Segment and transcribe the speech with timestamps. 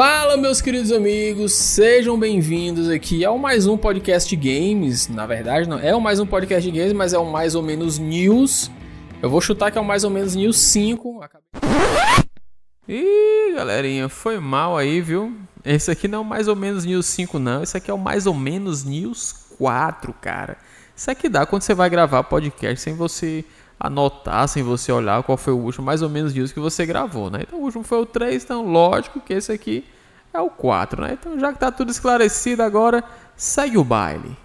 [0.00, 5.08] Fala, meus queridos amigos, sejam bem-vindos aqui ao mais um podcast games.
[5.08, 7.98] Na verdade, não é o mais um podcast games, mas é o mais ou menos
[7.98, 8.70] news.
[9.20, 11.20] Eu vou chutar que é o mais ou menos news 5.
[12.88, 15.36] Ih, galerinha, foi mal aí, viu?
[15.64, 17.64] Esse aqui não é o mais ou menos news 5, não.
[17.64, 20.58] Esse aqui é o mais ou menos news 4, cara.
[20.94, 23.44] Isso aqui dá quando você vai gravar podcast sem você
[23.78, 27.30] anotar, sem você olhar qual foi o último mais ou menos news que você gravou,
[27.30, 27.40] né?
[27.46, 29.84] Então o último foi o 3, então lógico que esse aqui
[30.32, 31.16] é o 4, né?
[31.18, 33.04] Então já que tá tudo esclarecido agora,
[33.36, 34.36] segue o baile.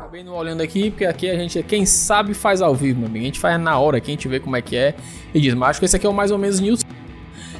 [0.00, 3.24] Acabei não olhando aqui, porque aqui a gente, quem sabe faz ao vivo, meu amigo.
[3.24, 4.94] A gente faz na hora aqui, a gente vê como é que é
[5.34, 6.82] e diz, mas acho que esse aqui é o mais ou menos news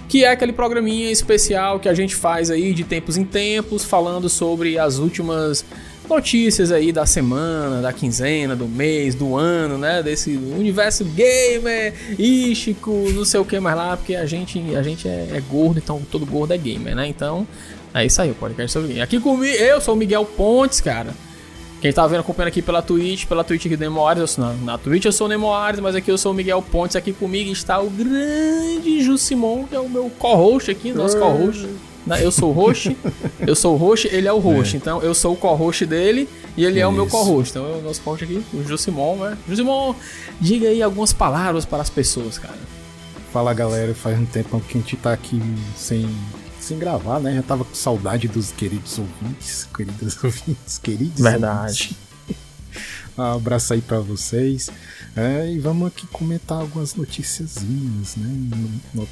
[0.08, 4.28] que é aquele programinha especial que a gente faz aí de tempos em tempos, falando
[4.28, 5.64] sobre as últimas
[6.08, 10.02] notícias aí da semana, da quinzena, do mês, do ano, né?
[10.02, 15.08] Desse universo gamer, Ishiko, não sei o que mais lá, porque a gente, a gente
[15.08, 17.06] é, é, gordo, então todo gordo é gamer, né?
[17.06, 17.46] Então,
[17.94, 19.00] é isso aí, o podcast sobre game.
[19.00, 21.10] Aqui comigo, eu sou o Miguel Pontes, cara.
[21.80, 24.52] Quem tá vendo, acompanhando aqui pela Twitch, pela Twitch aqui do Nemoares, eu sou, na,
[24.54, 27.50] na Twitch eu sou o Nemoares, mas aqui eu sou o Miguel Pontes, aqui comigo
[27.52, 31.68] está o grande Jussimon, que é o meu co-host aqui, nosso co-host.
[32.06, 32.24] Né?
[32.24, 32.96] Eu sou o host,
[33.40, 34.76] eu sou o host, ele é o host.
[34.76, 34.78] É.
[34.78, 37.50] Então eu sou o co-host dele e ele é o meu co-host.
[37.50, 39.36] Então é o nosso host aqui, o Jusimon, né?
[39.48, 39.94] Jusimon,
[40.40, 42.58] diga aí algumas palavras para as pessoas, cara.
[43.32, 45.42] Fala galera, faz um tempo que a gente tá aqui
[45.76, 46.08] sem,
[46.60, 47.34] sem gravar, né?
[47.34, 51.20] Já tava com saudade dos queridos ouvintes, queridos ouvintes, queridos.
[51.20, 51.96] Verdade.
[51.96, 52.06] Ouvintes.
[53.18, 54.70] Um abraço aí para vocês.
[55.16, 59.06] É, e vamos aqui comentar algumas noticiazinhas, né?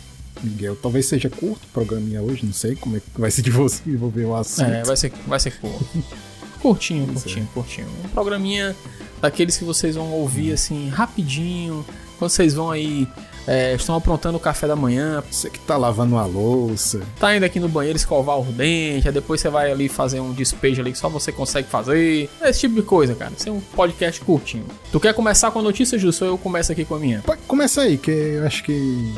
[0.44, 0.76] Miguel.
[0.76, 3.82] Talvez seja curto o programinha hoje, não sei como é que vai ser de você
[3.86, 4.70] envolver o assunto.
[4.70, 5.86] É, vai ser, vai ser curto.
[6.60, 7.54] curtinho, curtinho, é.
[7.54, 7.86] curtinho.
[8.04, 8.74] Um programinha
[9.20, 11.84] daqueles que vocês vão ouvir assim rapidinho,
[12.18, 13.08] quando vocês vão aí
[13.46, 15.22] é, estão aprontando o café da manhã.
[15.30, 17.00] Você que tá lavando a louça.
[17.18, 20.32] Tá indo aqui no banheiro escovar o dente, aí depois você vai ali fazer um
[20.32, 22.28] despejo ali que só você consegue fazer.
[22.42, 23.32] Esse tipo de coisa, cara.
[23.36, 24.66] Isso é um podcast curtinho.
[24.90, 26.24] Tu quer começar com a notícia, Justo?
[26.24, 27.22] Ou eu começo aqui com a minha?
[27.46, 29.12] Começa aí, que eu acho que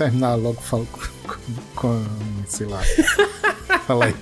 [0.00, 1.36] terminar logo falo com,
[1.76, 2.04] com
[2.46, 2.80] sei lá.
[3.86, 4.14] Fala aí.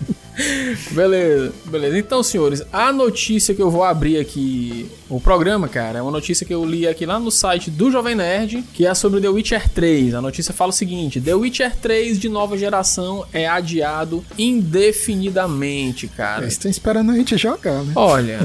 [0.92, 1.98] Beleza, beleza.
[1.98, 6.46] Então, senhores, a notícia que eu vou abrir aqui, o programa, cara, é uma notícia
[6.46, 9.68] que eu li aqui lá no site do Jovem Nerd, que é sobre The Witcher
[9.68, 10.14] 3.
[10.14, 16.42] A notícia fala o seguinte: The Witcher 3 de nova geração é adiado indefinidamente, cara.
[16.42, 17.92] Eles estão esperando a gente jogar, né?
[17.96, 18.38] Olha.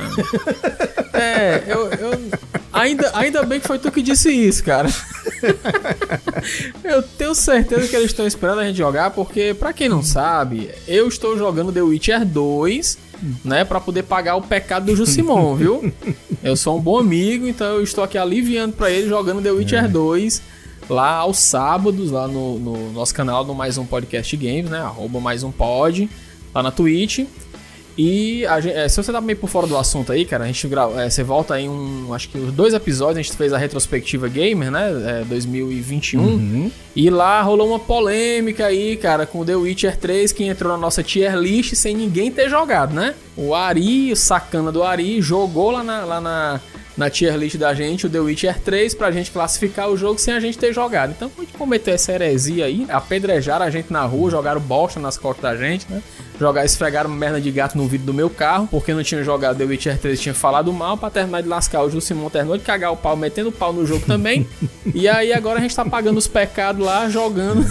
[1.13, 2.19] é, eu, eu
[2.73, 4.89] Ainda, ainda bem que foi tu que disse isso, cara.
[6.83, 10.69] eu tenho certeza que eles estão esperando a gente jogar, porque, para quem não sabe,
[10.87, 12.97] eu estou jogando The Witcher 2,
[13.43, 15.93] né, para poder pagar o pecado do Jusimon, viu?
[16.43, 19.85] Eu sou um bom amigo, então eu estou aqui aliviando para ele jogando The Witcher
[19.85, 19.87] é.
[19.87, 20.41] 2
[20.89, 24.79] lá aos sábados, lá no, no, nosso canal do Mais Um Podcast Games, né?
[24.79, 26.09] Arroba mais um pod,
[26.53, 27.25] lá na Twitch.
[27.97, 30.67] E gente, é, se você tá meio por fora do assunto aí, cara, a gente
[30.67, 33.57] grava, é, você volta em um, acho que os dois episódios a gente fez a
[33.57, 36.71] retrospectiva gamer, né, é, 2021, uhum.
[36.95, 40.77] e lá rolou uma polêmica aí, cara, com o The Witcher 3 que entrou na
[40.77, 43.13] nossa tier list sem ninguém ter jogado, né?
[43.35, 46.61] O Ari, o sacana do Ari, jogou lá na, lá na
[46.95, 50.33] na tier list da gente o The Witcher 3 pra gente classificar o jogo sem
[50.33, 51.11] a gente ter jogado.
[51.11, 55.17] Então a gente cometeu essa heresia aí, apedrejaram a gente na rua, jogaram bosta nas
[55.17, 56.01] costas da gente, né?
[56.39, 59.65] Jogar, esfregaram merda de gato no vidro do meu carro, porque não tinha jogado The
[59.65, 62.97] Witcher 3, tinha falado mal, pra terminar de lascar o Jusimon terminou de cagar o
[62.97, 64.47] pau, metendo o pau no jogo também.
[64.93, 67.63] e aí agora a gente tá pagando os pecados lá, jogando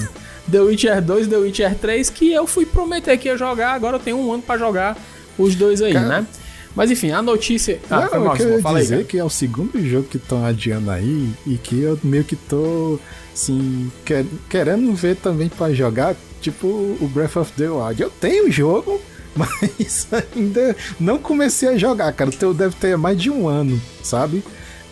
[0.50, 4.00] The Witcher 2 The Witcher 3, que eu fui prometer que ia jogar, agora eu
[4.00, 4.97] tenho um ano para jogar
[5.38, 6.08] os dois aí, Cara...
[6.08, 6.26] né?
[6.75, 7.81] Mas enfim, a notícia.
[7.91, 10.91] Ah, não, mal, eu queria dizer aí, que é o segundo jogo que estão adiando
[10.91, 12.99] aí e que eu meio que tô,
[13.33, 18.03] assim, quer, querendo ver também para jogar, tipo o Breath of the Wild.
[18.03, 19.01] Eu tenho o jogo,
[19.37, 22.31] mas ainda não comecei a jogar, cara.
[22.31, 24.43] O teu deve ter mais de um ano, sabe?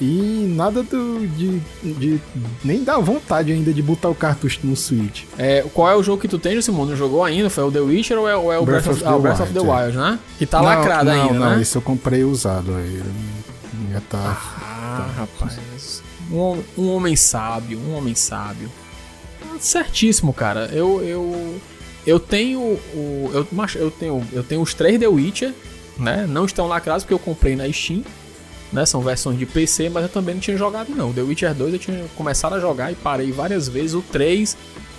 [0.01, 2.21] E nada do, de, de,
[2.65, 5.25] Nem dá vontade ainda de botar o cartucho no Switch.
[5.37, 6.87] É, qual é o jogo que tu tem, Simon?
[6.87, 7.51] Não jogou ainda?
[7.51, 9.53] Foi o The Witcher ou é, ou é o Breath, Breath, of, ah, Breath of,
[9.53, 10.19] the Wild, né?
[10.39, 11.61] Que tá não, lacrado não, ainda, não, né?
[11.61, 13.03] Isso eu comprei usado aí.
[13.93, 14.39] Já tá.
[14.63, 16.03] Ah, tá, rapaz.
[16.33, 18.71] Um, um homem sábio, um homem sábio.
[19.59, 20.71] Certíssimo, cara.
[20.73, 21.03] Eu.
[21.03, 21.61] eu...
[22.07, 23.31] Eu tenho o.
[23.35, 25.53] Eu, eu, tenho, eu tenho os três The Witcher,
[25.99, 26.27] né?
[26.27, 28.03] Não estão lacrados porque eu comprei na Steam
[28.73, 28.87] né?
[28.87, 31.13] São versões de PC, mas eu também não tinha jogado não.
[31.13, 33.95] The Witcher 2 eu tinha começado a jogar e parei várias vezes.
[33.95, 34.57] O 3,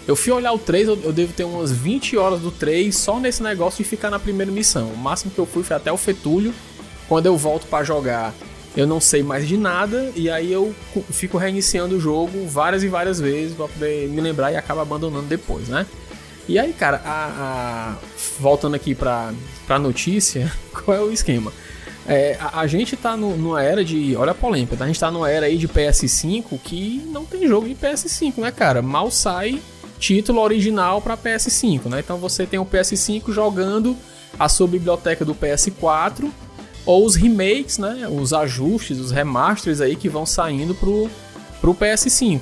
[0.08, 3.20] eu fui olhar o 3, eu, eu devo ter umas 20 horas do 3 só
[3.20, 4.90] nesse negócio de ficar na primeira missão.
[4.90, 6.54] O máximo que eu fui foi até o Fetúlio.
[7.08, 8.34] Quando eu volto para jogar,
[8.76, 10.74] eu não sei mais de nada e aí eu
[11.12, 15.26] fico reiniciando o jogo várias e várias vezes para poder me lembrar e acaba abandonando
[15.28, 15.86] depois, né?
[16.48, 17.96] E aí, cara, a, a...
[18.40, 19.34] voltando aqui pra,
[19.68, 21.52] pra notícia, qual é o esquema?
[22.08, 24.16] É, a, a, gente tá no, numa era de.
[24.16, 24.86] Olha a polêmica, tá?
[24.86, 28.52] a gente tá numa era aí de PS5 que não tem jogo de PS5, né,
[28.52, 28.82] cara?
[28.82, 29.62] Mal sai
[30.00, 32.00] título original para PS5, né?
[32.00, 33.96] Então você tem o PS5 jogando
[34.40, 36.30] a sua biblioteca do PS4
[36.86, 38.08] ou os remakes, né?
[38.10, 41.10] Os ajustes, os remasters aí que vão saindo pro,
[41.62, 42.42] pro PS5.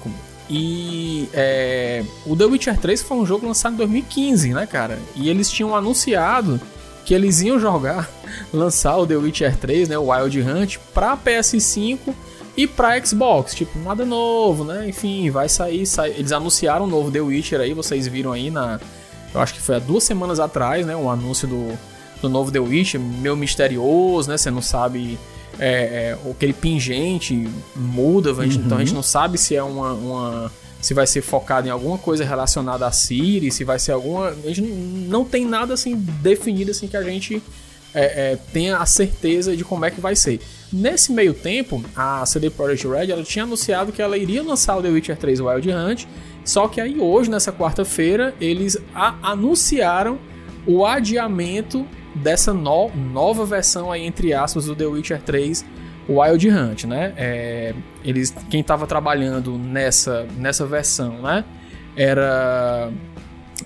[0.49, 4.97] E é, o The Witcher 3 foi um jogo lançado em 2015, né, cara?
[5.15, 6.59] E eles tinham anunciado
[7.09, 8.07] que eles iam jogar,
[8.53, 11.97] lançar o The Witcher 3, né, o Wild Hunt, para PS5
[12.55, 14.87] e para Xbox, tipo, nada novo, né?
[14.87, 16.11] Enfim, vai sair, sai...
[16.11, 18.79] eles anunciaram um novo The Witcher aí, vocês viram aí na
[19.33, 21.75] eu acho que foi há duas semanas atrás, né, um anúncio do,
[22.21, 24.37] do novo The Witcher, meio misterioso, né?
[24.37, 25.17] Você não sabe
[25.57, 28.43] é, é, aquele pingente muda, uhum.
[28.43, 31.97] então a gente não sabe se é uma, uma, se vai ser focado em alguma
[31.97, 36.71] coisa relacionada a Siri, se vai ser alguma, a gente não tem nada assim definido
[36.71, 37.41] assim que a gente
[37.93, 40.39] é, é, tenha a certeza de como é que vai ser.
[40.71, 44.81] Nesse meio tempo, a CD Projekt Red ela tinha anunciado que ela iria lançar o
[44.81, 46.05] The Witcher 3 Wild Hunt,
[46.45, 48.77] só que aí hoje, nessa quarta-feira, eles
[49.21, 50.17] anunciaram
[50.65, 51.85] o adiamento
[52.15, 55.65] dessa no nova versão aí, entre aspas, do The Witcher 3
[56.09, 57.13] Wild Hunt, né?
[57.15, 57.73] É,
[58.03, 61.45] eles, quem estava trabalhando nessa, nessa versão, né?
[61.95, 62.91] Era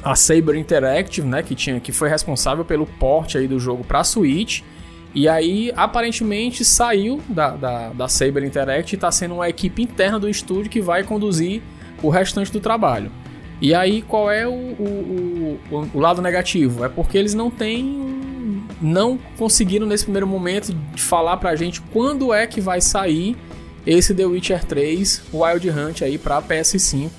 [0.03, 1.41] a Saber Interactive, né?
[1.41, 4.61] Que, tinha, que foi responsável pelo porte aí do jogo para Switch.
[5.15, 10.19] E aí, aparentemente, saiu da, da, da Saber Interactive e está sendo uma equipe interna
[10.19, 11.61] do estúdio que vai conduzir
[12.01, 13.11] o restante do trabalho.
[13.61, 16.83] E aí, qual é o, o, o, o lado negativo?
[16.83, 18.22] É porque eles não têm
[18.83, 23.35] não conseguiram nesse primeiro momento falar pra gente quando é que vai sair
[23.87, 27.09] esse The Witcher 3 Wild Hunt aí para PS5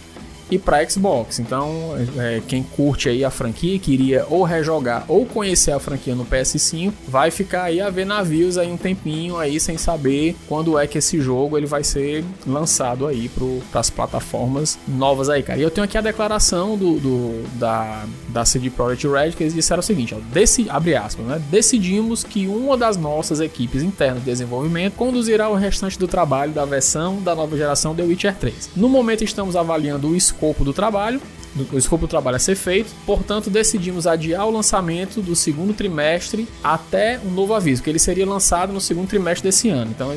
[0.55, 1.41] e para Xbox.
[1.41, 6.25] Então, é, quem curte aí a franquia, queria ou rejogar ou conhecer a franquia no
[6.25, 10.87] PS5, vai ficar aí a ver navios aí um tempinho aí sem saber quando é
[10.87, 13.29] que esse jogo ele vai ser lançado aí
[13.71, 15.59] para as plataformas novas aí, cara.
[15.59, 19.55] E eu tenho aqui a declaração do, do da, da CD Projekt Red que eles
[19.55, 21.43] disseram o seguinte, ó, desse, abre aspas, né?
[21.51, 26.65] Decidimos que uma das nossas equipes internas de desenvolvimento conduzirá o restante do trabalho da
[26.65, 28.71] versão da nova geração The Witcher 3.
[28.77, 30.17] No momento estamos avaliando o
[30.65, 31.21] do trabalho,
[31.73, 36.49] o escopo do trabalho a ser feito, portanto decidimos adiar o lançamento do segundo trimestre
[36.63, 39.91] até um novo aviso, que ele seria lançado no segundo trimestre desse ano.
[39.91, 40.17] Então é,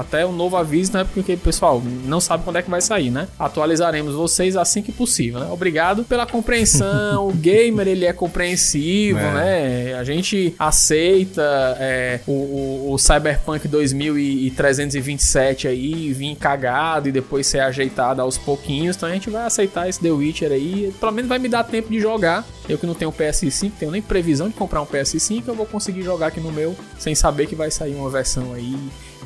[0.00, 1.06] até um novo aviso, né?
[1.12, 3.28] Porque pessoal não sabe quando é que vai sair, né?
[3.38, 5.46] Atualizaremos vocês assim que possível, né?
[5.50, 7.28] Obrigado pela compreensão.
[7.28, 9.34] o gamer ele é compreensivo, é.
[9.34, 9.94] né?
[9.94, 17.60] A gente aceita é, o, o, o, Cyberpunk 2327 aí vir cagado e depois ser
[17.60, 18.96] ajeitado aos pouquinhos.
[18.96, 20.55] Então a gente vai aceitar esse The Witcher aí.
[20.98, 22.44] Pelo menos vai me dar tempo de jogar.
[22.68, 26.02] Eu que não tenho PS5, tenho nem previsão de comprar um PS5, eu vou conseguir
[26.02, 28.76] jogar aqui no meu sem saber que vai sair uma versão aí.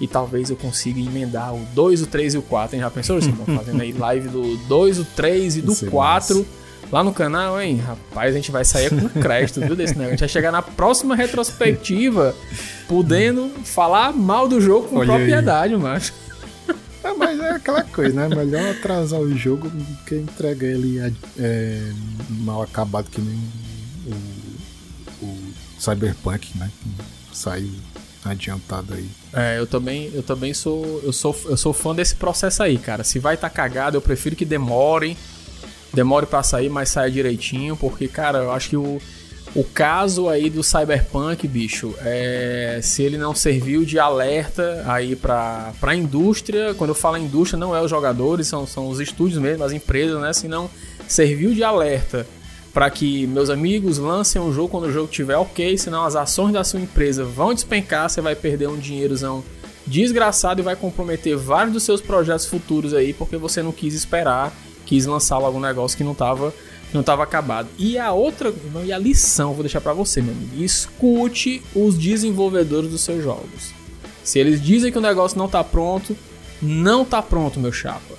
[0.00, 2.82] E talvez eu consiga emendar o 2, o 3 e o 4, hein?
[2.82, 3.44] Já pensou, Simão?
[3.56, 6.46] Fazendo aí live do 2, o 3 e do 4
[6.90, 7.76] lá no canal, hein?
[7.76, 10.08] Rapaz, a gente vai sair com crédito, viu, desse negócio.
[10.08, 12.34] A gente vai chegar na próxima retrospectiva
[12.88, 15.80] podendo falar mal do jogo com Olha propriedade, aí.
[15.80, 16.12] macho.
[17.02, 18.34] É, mas é aquela coisa, né?
[18.34, 20.98] Melhor atrasar o jogo do que entregar ele
[21.38, 21.92] é,
[22.28, 23.38] mal acabado que nem
[24.06, 26.70] o, o Cyberpunk, né?
[27.30, 27.70] Que saiu
[28.24, 29.08] adiantado aí.
[29.32, 33.02] É, eu também, eu também sou, eu sou, eu sou fã desse processo aí, cara.
[33.02, 35.16] Se vai tá cagado, eu prefiro que demore,
[35.92, 39.00] demore para sair, mas saia direitinho, porque cara, eu acho que o
[39.54, 45.72] o caso aí do Cyberpunk, bicho, é, se ele não serviu de alerta aí para
[45.82, 49.64] a indústria, quando eu falo indústria, não é os jogadores, são, são os estúdios mesmo,
[49.64, 50.32] as empresas, né?
[50.32, 50.70] Se não
[51.08, 52.26] serviu de alerta
[52.72, 56.52] para que meus amigos lancem um jogo quando o jogo estiver ok, senão as ações
[56.52, 59.42] da sua empresa vão despencar, você vai perder um dinheirozão
[59.84, 64.52] desgraçado e vai comprometer vários dos seus projetos futuros aí, porque você não quis esperar,
[64.86, 66.54] quis lançar logo um negócio que não estava
[66.92, 67.68] não estava acabado.
[67.78, 68.52] E a outra,
[68.84, 70.62] e a lição, vou deixar para você, meu amigo.
[70.62, 73.72] Escute os desenvolvedores dos seus jogos.
[74.24, 76.16] Se eles dizem que o negócio não tá pronto,
[76.60, 78.18] não tá pronto, meu chapa.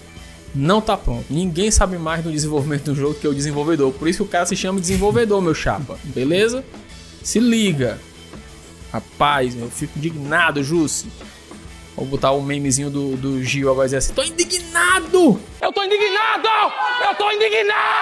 [0.53, 1.25] Não tá pronto.
[1.29, 3.93] Ninguém sabe mais do desenvolvimento do jogo que o desenvolvedor.
[3.93, 5.97] Por isso que o cara se chama desenvolvedor, meu chapa.
[6.03, 6.63] Beleza?
[7.23, 7.99] Se liga.
[8.91, 11.07] Rapaz, eu fico indignado, Jussi.
[11.95, 15.39] Vou botar o memezinho do, do Gil agora dizer assim: tô indignado!
[15.61, 16.47] Eu tô indignado!
[17.07, 18.00] Eu tô indignado!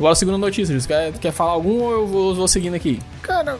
[0.00, 0.88] Agora, segunda notícia, Gil.
[0.88, 2.98] Quer, quer falar algum ou eu vou, vou seguindo aqui?
[3.20, 3.58] Cara,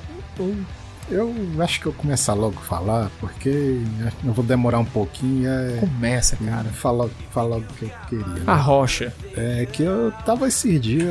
[1.10, 3.82] eu acho que eu começar logo a falar, porque
[4.24, 5.46] eu vou demorar um pouquinho.
[5.50, 6.64] É, Começa, cara.
[6.70, 8.26] Fala, fala o que eu queria.
[8.26, 8.42] Né?
[8.46, 9.12] A rocha.
[9.36, 11.06] É que eu tava esses dias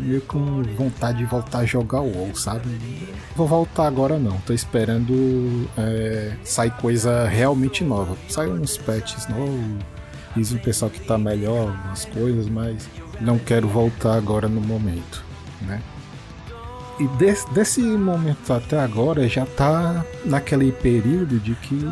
[0.00, 2.68] meio com vontade de voltar a jogar o WoW, sabe?
[3.34, 8.18] Vou voltar agora não, tô esperando é, sair coisa realmente nova.
[8.28, 9.64] Sai uns patches novos,
[10.36, 12.86] diz o pessoal que tá melhor, umas coisas, mas
[13.20, 15.24] não quero voltar agora no momento,
[15.62, 15.80] né?
[16.98, 21.84] E desse, desse momento até agora já tá naquele período de que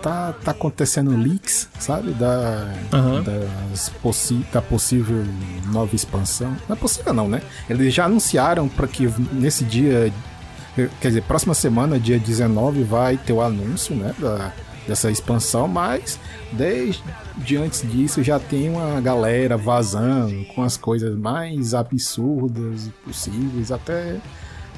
[0.00, 2.12] tá, tá acontecendo leaks, sabe?
[2.12, 3.22] Da, Aham.
[3.22, 5.24] das possi da possível
[5.72, 6.56] nova expansão.
[6.68, 7.42] Não é possível não, né?
[7.68, 10.12] Eles já anunciaram para que nesse dia,
[11.00, 14.14] quer dizer, próxima semana, dia 19, vai ter o anúncio, né?
[14.20, 14.52] Da,
[14.86, 16.18] dessa expansão, mas
[16.52, 24.16] desde antes disso já tem uma galera vazando com as coisas mais absurdas possíveis, até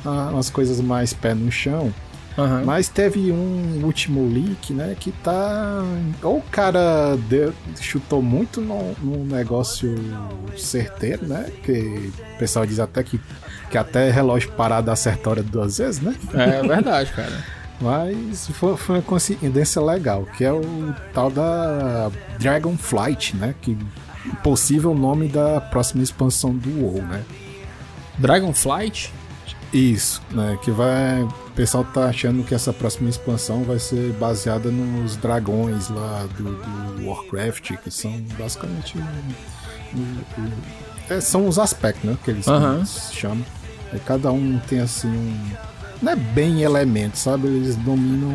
[0.05, 1.93] ah, umas coisas mais pé no chão.
[2.37, 2.63] Aham.
[2.65, 4.97] Mas teve um último leak, né?
[4.99, 5.85] Que tá.
[6.21, 9.95] Ou o cara deu- chutou muito num, num negócio
[10.57, 11.49] certeiro, né?
[11.63, 13.21] Que o pessoal diz até que,
[13.71, 16.13] que até relógio parado acerta a hora duas vezes, né?
[16.35, 17.45] É verdade, cara.
[17.81, 23.55] Mas foi, foi uma coincidência legal, que é o tal da Dragonflight, né?
[23.61, 23.77] Que
[24.43, 27.23] possível nome da próxima expansão do WoW, né?
[28.19, 29.13] Dragonflight?
[29.73, 30.57] Isso, né?
[30.63, 31.23] Que vai.
[31.23, 36.45] O pessoal tá achando que essa próxima expansão vai ser baseada nos dragões lá do,
[36.95, 38.97] do Warcraft, que são basicamente.
[38.97, 42.17] o- o- o- é, são os aspectos, né?
[42.25, 42.85] Que eles Aham.
[42.87, 43.45] chamam.
[43.93, 45.51] Aí cada um tem assim um.
[46.05, 47.47] Não é bem elemento, sabe?
[47.49, 48.31] Eles dominam.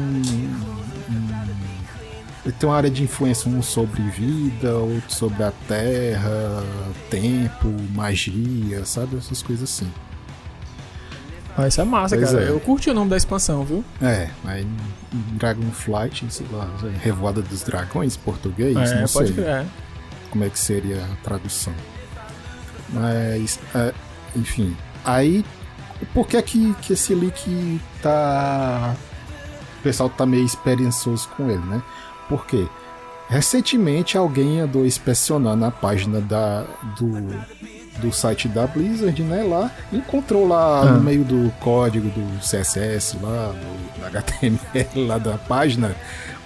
[2.44, 6.64] ele tem uma área de influência, um sobre vida, outro sobre a terra,
[7.12, 9.18] tempo, magia, sabe?
[9.18, 9.88] Essas coisas assim.
[11.56, 12.44] Ah, isso é massa, Pois cara.
[12.44, 12.50] é.
[12.50, 13.84] Eu curti o nome da expansão, viu?
[14.02, 14.66] É, aí
[15.34, 16.68] Dragonflight, sei lá,
[17.04, 19.66] Revoada dos Dragões, português, é, não pode sei crer.
[20.32, 21.74] como é que seria a tradução.
[22.90, 23.94] Mas, é,
[24.36, 25.46] enfim, aí,
[26.14, 28.96] por que é que, que esse leak tá...
[29.80, 31.82] O pessoal tá meio experiençoso com ele, né?
[32.28, 32.68] Por quê?
[33.30, 36.66] Recentemente alguém andou inspecionando a página da,
[36.98, 37.12] do,
[38.00, 39.44] do site da Blizzard, né?
[39.44, 40.86] Lá, encontrou lá Ah.
[40.86, 43.54] no meio do código do CSS, lá,
[44.00, 45.96] do HTML lá da página,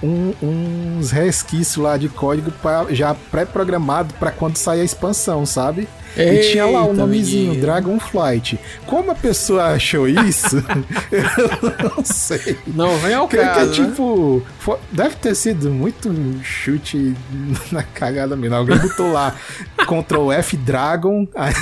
[0.04, 5.88] um- uns resquícios lá de código pra- já pré-programado para quando sair a expansão, sabe?
[6.16, 7.60] E tinha lá o Eita, nomezinho.
[7.60, 8.60] Dragonflight.
[8.86, 10.58] Como a pessoa achou isso?
[11.12, 12.58] eu não sei.
[12.68, 13.88] Não, vem ao Que, que é caso, né?
[13.88, 14.44] tipo.
[14.60, 17.16] fo- deve ter sido muito chute
[17.72, 18.56] na cagada mesmo.
[18.56, 19.36] Alguém botou lá
[19.78, 21.28] Ctrl F Dragon.
[21.36, 21.54] aí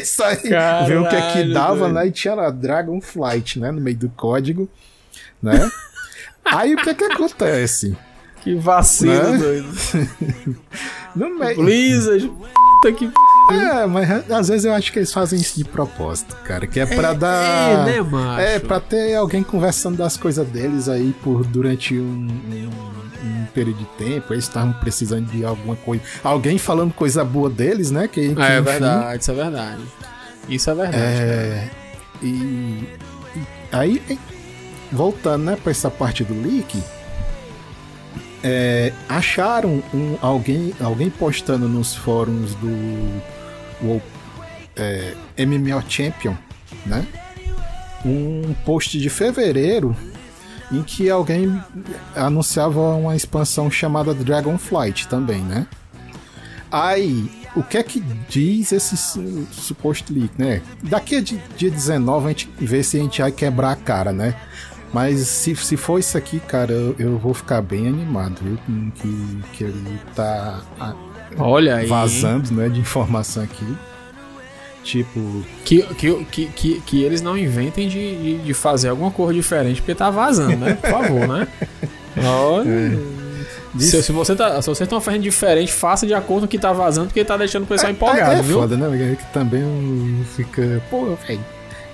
[0.00, 0.38] Isso aí.
[0.86, 2.06] Viu o que é que dava, né?
[2.06, 3.70] E tinha lá Dragonflight, né?
[3.72, 4.68] No meio do código.
[5.42, 5.70] Né?
[6.44, 7.96] aí o que é que acontece?
[8.42, 9.38] Que vacilo, Né?
[9.38, 9.68] doido.
[11.56, 13.10] Blizzard, puta que...
[13.52, 16.66] É, mas às vezes eu acho que eles fazem isso de propósito, cara.
[16.66, 17.88] Que é pra dar.
[17.88, 18.40] É, né, macho?
[18.40, 23.78] É, pra ter alguém conversando das coisas deles aí por durante um, um- um período
[23.78, 24.32] de tempo.
[24.32, 26.02] Eles estavam precisando de alguma coisa.
[26.24, 28.08] Alguém falando coisa boa deles, né?
[28.08, 29.82] Que, que, É enfim, verdade, isso é verdade.
[30.48, 30.96] Isso é verdade.
[31.02, 31.70] É,
[32.22, 32.88] e, e
[33.70, 34.18] aí,
[34.90, 36.82] voltando né, pra essa parte do leak,
[38.42, 43.22] é, acharam um, alguém, alguém postando nos fóruns do
[43.82, 44.00] WoW,
[44.76, 46.34] é, MMO Champion,
[46.86, 47.06] né?
[48.04, 49.94] Um post de fevereiro
[50.72, 51.60] em que alguém
[52.14, 55.66] anunciava uma expansão chamada Dragonflight também, né?
[56.70, 60.62] Aí, o que é que diz esse su- suposto leak, né?
[60.84, 64.12] Daqui a di- dia 19 a gente vê se a gente vai quebrar a cara,
[64.12, 64.34] né?
[64.92, 68.58] Mas se, se for isso aqui, cara, eu, eu vou ficar bem animado, viu?
[68.94, 70.60] Que, que ele tá
[71.38, 71.86] Olha aí.
[71.86, 73.64] vazando, né, de informação aqui.
[74.82, 79.34] Tipo, Que, que, que, que, que eles não inventem de, de, de fazer alguma coisa
[79.34, 80.74] diferente, porque tá vazando, né?
[80.74, 81.46] Por favor, né?
[82.24, 82.98] Olha.
[83.78, 86.58] Se, se você tá, se vocês estão fazendo diferente, faça de acordo com o que
[86.58, 88.58] tá vazando, porque tá deixando o pessoal empolgado, é, é viu?
[88.58, 88.88] foda, né?
[88.88, 91.40] Porque Que também fica, pô, velho,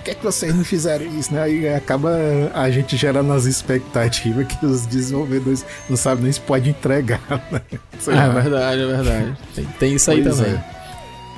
[0.07, 1.41] que, é que vocês não fizeram isso, né?
[1.43, 2.09] Aí acaba
[2.53, 7.19] a gente gerando as expectativas que os desenvolvedores não sabem nem se pode entregar,
[7.51, 7.61] né?
[7.99, 9.37] Sei É verdade, é verdade.
[9.53, 10.53] Tem, tem isso aí Pois também.
[10.53, 10.63] é.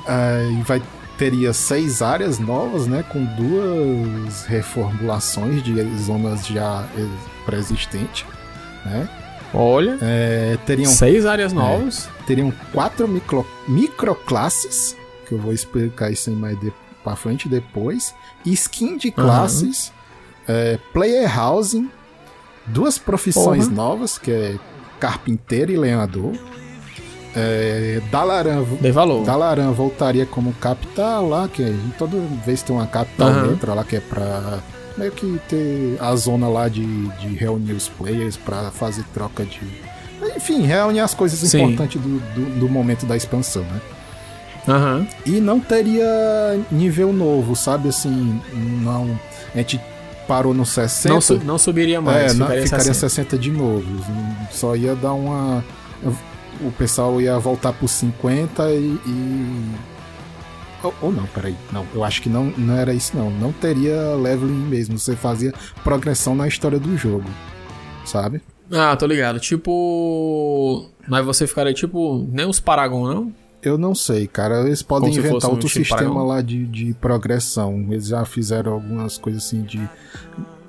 [0.08, 0.82] Aí vai
[1.18, 6.88] teria seis áreas novas, né, com duas reformulações de zonas já
[7.46, 8.26] pré-existentes,
[8.86, 9.10] né?
[9.54, 12.08] Olha, É, teriam seis áreas novas.
[12.26, 14.96] teriam quatro micro, microclasses,
[15.28, 16.72] que eu vou explicar isso aí mais de,
[17.04, 18.14] pra frente depois,
[18.46, 19.92] skin de classes,
[20.48, 21.90] é, Player Housing,
[22.66, 23.76] duas profissões Porra.
[23.76, 24.56] novas, que é
[25.00, 26.34] carpinteiro e lenhador.
[27.36, 28.64] É, Dalaran.
[29.24, 31.64] Dalaran voltaria como capital lá, que
[31.98, 33.48] toda vez tem uma capital uhum.
[33.50, 34.60] dentro lá que é pra
[34.98, 39.62] meio que ter a zona lá de, de reunir os players para fazer troca de.
[40.36, 41.62] Enfim, reunir as coisas Sim.
[41.62, 43.82] importantes do, do, do, momento da expansão, né?
[44.70, 45.08] Uhum.
[45.26, 47.90] E não teria nível novo, sabe?
[47.90, 49.20] Assim, não.
[49.54, 49.82] A gente
[50.28, 51.12] parou no 60.
[51.12, 53.10] Não, su não subiria mais, é, ficaria, não, ficaria 60.
[53.10, 53.86] 60 de novo.
[54.52, 55.64] Só ia dar uma.
[56.62, 59.00] O pessoal ia voltar pro 50 e.
[59.08, 59.76] e...
[60.84, 61.56] Ou, ou, não, peraí.
[61.74, 63.32] Não, eu acho que não, não era isso, não.
[63.32, 64.98] Não teria leveling mesmo.
[65.00, 65.52] Você fazia
[65.84, 67.30] progressão na história do jogo.
[68.06, 68.42] Sabe?
[68.72, 69.40] Ah, tô ligado.
[69.40, 70.86] Tipo.
[71.08, 72.28] Mas você ficaria tipo.
[72.32, 73.34] Nem os Paragon, não?
[73.62, 74.62] Eu não sei, cara.
[74.62, 77.86] Eles podem Como inventar outro tipo sistema lá de, de progressão.
[77.90, 79.90] Eles já fizeram algumas coisas assim de.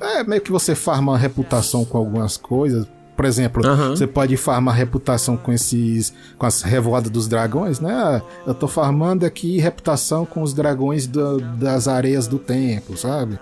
[0.01, 2.87] É, meio que você farma reputação com algumas coisas.
[3.21, 3.91] Por exemplo, uhum.
[3.91, 6.11] você pode farmar reputação com esses.
[6.39, 8.23] com as revoadas dos dragões, né?
[8.47, 13.39] Eu tô farmando aqui reputação com os dragões do, das areias do tempo, sabe?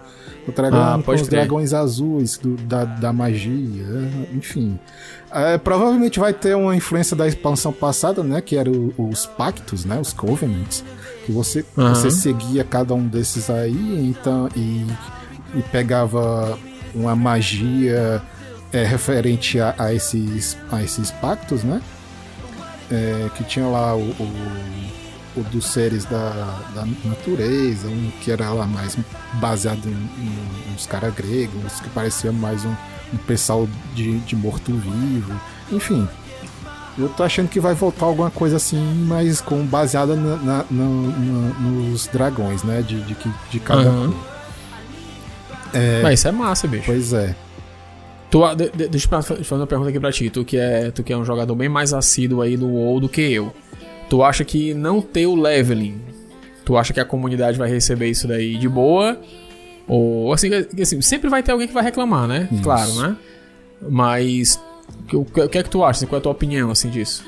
[0.48, 3.86] O dragão ah, com os dragões azuis do, da, da magia,
[4.34, 4.80] enfim.
[5.30, 8.40] É, provavelmente vai ter uma influência da expansão passada, né?
[8.40, 9.96] Que eram os pactos, né?
[10.00, 10.84] Os covenants.
[11.24, 11.94] Que você, uhum.
[11.94, 14.48] você seguia cada um desses aí, então.
[14.56, 14.84] E,
[15.54, 16.58] e pegava
[16.92, 18.20] uma magia
[18.72, 21.80] é, referente a, a, esses, a esses pactos, né?
[22.90, 28.50] É, que tinha lá o, o, o, dos seres da, da natureza, um que era
[28.50, 28.96] lá mais
[29.34, 32.74] baseado em, em uns caras gregos, que parecia mais um,
[33.12, 35.38] um pessoal de, de morto-vivo,
[35.70, 36.08] enfim.
[36.96, 40.84] Eu tô achando que vai voltar alguma coisa assim, mas com baseada na, na, na,
[41.60, 42.82] nos dragões, né?
[42.82, 43.16] De, de,
[43.50, 44.14] de cada uhum.
[45.72, 46.00] É...
[46.02, 46.86] Mas isso é massa, bicho.
[46.86, 47.36] Pois é.
[48.30, 50.28] Tu, de, de, deixa eu fazer uma pergunta aqui pra ti.
[50.28, 53.08] Tu que, é, tu que é um jogador bem mais assíduo aí no WoW do
[53.08, 53.52] que eu.
[54.08, 56.00] Tu acha que não ter o leveling,
[56.64, 59.18] tu acha que a comunidade vai receber isso daí de boa?
[59.86, 60.48] Ou assim,
[60.80, 62.48] assim sempre vai ter alguém que vai reclamar, né?
[62.52, 62.62] Isso.
[62.62, 63.16] Claro, né?
[63.88, 64.60] Mas
[65.12, 66.06] o que, que é que tu acha?
[66.06, 67.24] Qual é a tua opinião assim disso?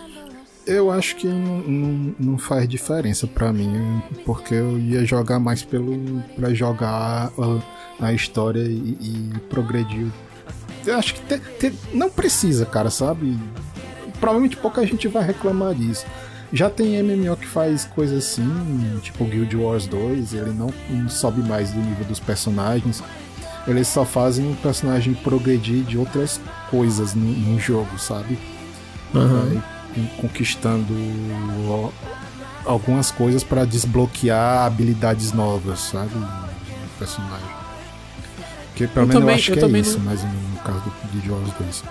[0.66, 5.62] Eu acho que não, não, não faz diferença para mim, porque eu ia jogar mais
[5.62, 7.32] pelo para jogar
[7.98, 10.06] a, a história e, e progredir
[10.86, 13.38] eu acho que te, te, não precisa, cara, sabe?
[14.18, 16.06] Provavelmente pouca gente vai reclamar disso.
[16.52, 21.42] Já tem MMO que faz coisas assim, tipo Guild Wars 2, ele não, não sobe
[21.42, 23.02] mais do nível dos personagens.
[23.68, 26.40] Eles só fazem o personagem progredir de outras
[26.70, 28.38] coisas no, no jogo, sabe?
[29.14, 29.60] Uhum.
[30.20, 30.94] conquistando
[32.64, 36.14] algumas coisas para desbloquear habilidades novas, sabe?
[36.14, 37.59] Do personagem.
[38.70, 40.04] Porque pelo menos eu, também, eu acho eu que é isso, não...
[40.06, 41.84] mas no caso do, de Jaws 2.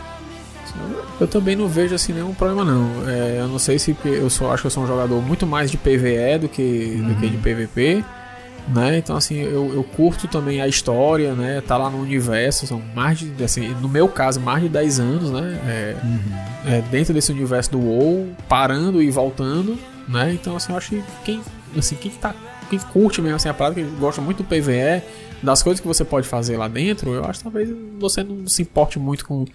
[1.19, 3.09] Eu também não vejo assim nenhum problema não.
[3.09, 5.69] É, eu não sei se eu só acho que eu sou um jogador muito mais
[5.69, 6.61] de PVE do que,
[7.01, 7.07] uhum.
[7.09, 7.95] do que de PVP.
[7.95, 8.73] Uhum.
[8.73, 8.97] Né?
[8.99, 11.61] Então assim, eu, eu curto também a história, né?
[11.65, 15.31] Tá lá no universo, são mais de, assim, no meu caso, mais de 10 anos,
[15.31, 15.59] né?
[15.65, 16.73] É, uhum.
[16.73, 20.31] é, dentro desse universo do WoW, parando e voltando, né?
[20.33, 21.41] Então assim, eu acho que quem,
[21.77, 22.35] assim, quem tá,
[22.69, 25.01] quem curte mesmo assim a prática, que gosta muito do PVE,
[25.41, 28.61] das coisas que você pode fazer lá dentro, eu acho que talvez você não se
[28.61, 29.45] importe muito com,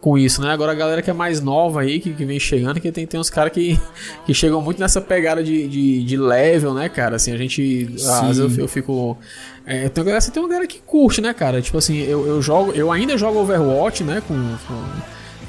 [0.00, 0.50] com isso, né?
[0.50, 3.18] Agora a galera que é mais nova aí, que, que vem chegando, que tem, tem
[3.18, 3.78] uns caras que,
[4.26, 7.16] que chegam muito nessa pegada de, de, de level, né, cara?
[7.16, 7.88] Assim, a gente.
[7.94, 9.16] Às vezes eu, eu fico.
[9.64, 11.62] É, tem, uma, tem uma galera que curte, né, cara?
[11.62, 12.72] Tipo assim, eu, eu jogo.
[12.72, 14.20] Eu ainda jogo Overwatch, né?
[14.26, 14.84] com, com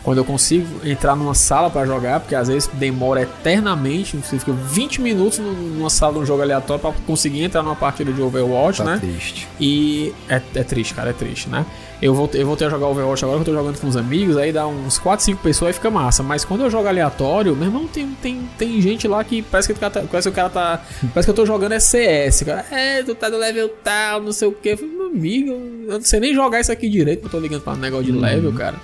[0.04, 4.52] quando eu consigo entrar numa sala para jogar, porque às vezes demora eternamente, você fica
[4.52, 8.80] 20 minutos numa sala de um jogo aleatório para conseguir entrar numa partida de Overwatch,
[8.80, 8.98] tá né?
[9.00, 9.48] triste.
[9.60, 11.66] E é, é, triste, cara, é triste, né?
[12.02, 14.36] Eu voltei, eu voltei a jogar Overwatch agora que eu tô jogando com os amigos,
[14.36, 16.22] aí dá uns 4, 5 pessoas e fica massa.
[16.22, 19.74] Mas quando eu jogo aleatório, meu irmão, tem, tem, tem gente lá que parece que
[19.74, 20.02] o cara tá.
[20.02, 20.86] Parece que o cara tá.
[21.14, 22.66] Parece que eu tô jogando é CS, cara.
[22.70, 24.76] É, tu tá no level tal, não sei o que.
[24.76, 27.78] Meu amigo, eu não sei nem jogar isso aqui direito, eu tô ligando pra um
[27.78, 28.20] negócio de uhum.
[28.20, 28.76] level, cara.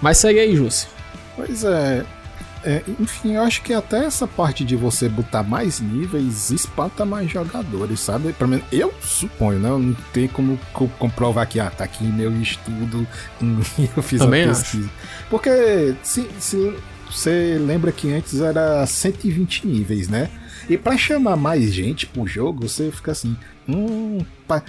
[0.00, 0.88] Mas segue aí, Jussi.
[1.36, 2.04] Pois é,
[2.66, 7.30] é, enfim, eu acho que até essa parte de você botar mais níveis espanta mais
[7.30, 8.32] jogadores, sabe?
[8.32, 9.68] Pelo menos eu suponho, né?
[9.68, 10.58] Eu não tem como
[10.98, 13.06] comprovar que, ah, tá aqui meu estudo
[13.96, 14.84] eu fiz Também a pesquisa.
[14.84, 15.28] Acho.
[15.30, 16.74] Porque se, se
[17.08, 20.28] você lembra que antes era 120 níveis, né?
[20.68, 23.36] E para chamar mais gente pro jogo, você fica assim,
[23.68, 24.62] hum, pa...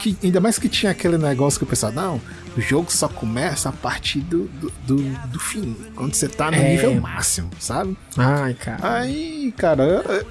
[0.00, 2.20] que, ainda mais que tinha aquele negócio que o pessoal, não,
[2.56, 4.96] o jogo só começa a partir do, do, do,
[5.28, 6.70] do fim, quando você tá no é.
[6.70, 7.96] nível máximo, sabe?
[8.16, 8.98] Ai, cara.
[8.98, 10.24] Aí, cara,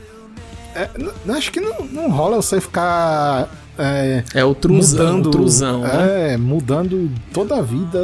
[0.76, 5.32] é, é, acho que não, não rola você ficar é, é o truzão, mudando, o
[5.32, 6.34] truzão, né?
[6.34, 8.00] É, mudando toda a vida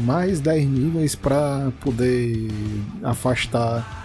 [0.00, 2.48] mais 10 níveis para poder
[3.02, 4.03] afastar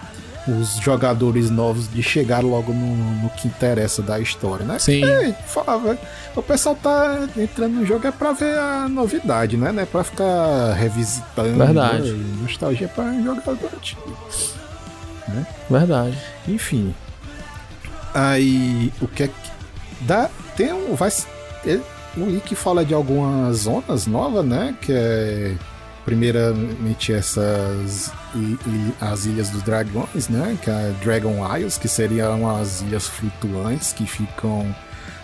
[0.49, 4.79] os jogadores novos de chegar logo no, no que interessa da história, né?
[4.79, 5.03] Sim.
[5.03, 5.97] É, falava,
[6.35, 9.71] o pessoal tá entrando no jogo é pra ver a novidade, né?
[9.71, 11.57] Não é pra ficar revisitando.
[11.57, 12.11] Verdade.
[12.11, 12.41] Né?
[12.41, 14.17] Nostalgia pra jogador antigo.
[15.27, 15.45] Né?
[15.69, 16.17] Verdade.
[16.47, 16.93] Enfim.
[18.13, 19.49] Aí, o que é que.
[20.01, 20.95] Dá, tem um.
[20.95, 21.11] Vai,
[22.17, 24.75] um link fala de algumas zonas novas, né?
[24.81, 25.55] Que é
[26.05, 30.57] primeiramente essas e, e as Ilhas dos Dragões, né?
[30.61, 34.73] Que é Dragon Isles, que seriam as ilhas flutuantes que ficam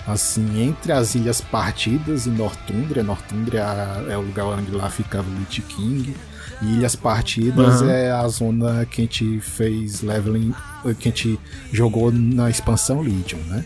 [0.08, 3.04] assim entre as ilhas partidas e Northumbria.
[3.04, 3.64] Northumbria
[4.10, 6.16] é o lugar onde lá ficava o Lich King.
[6.62, 7.90] E Ilhas Partidas uhum.
[7.90, 10.54] é a zona que a gente fez leveling,
[11.00, 11.40] que a gente
[11.72, 13.66] jogou na expansão Legion, né?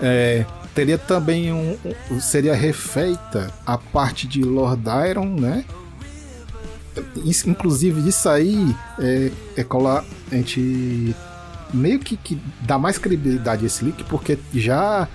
[0.00, 0.44] É,
[0.74, 1.76] teria também um,
[2.10, 5.64] um, seria refeita a parte de Lord Iron, né?
[7.46, 11.14] Inclusive isso aí é, é colar a gente
[11.72, 15.08] meio que, que dá mais credibilidade a esse leak porque já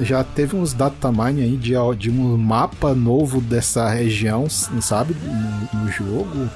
[0.00, 5.90] já teve uns datamine aí de, de um mapa novo dessa região, sabe, no, no
[5.90, 6.48] jogo.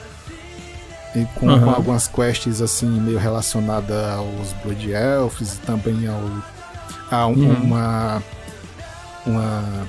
[1.15, 1.71] E com, uhum.
[1.71, 6.21] algumas quests assim meio relacionadas aos Blood Elves e também ao
[7.11, 7.63] a um, uhum.
[7.65, 8.23] uma
[9.27, 9.87] uma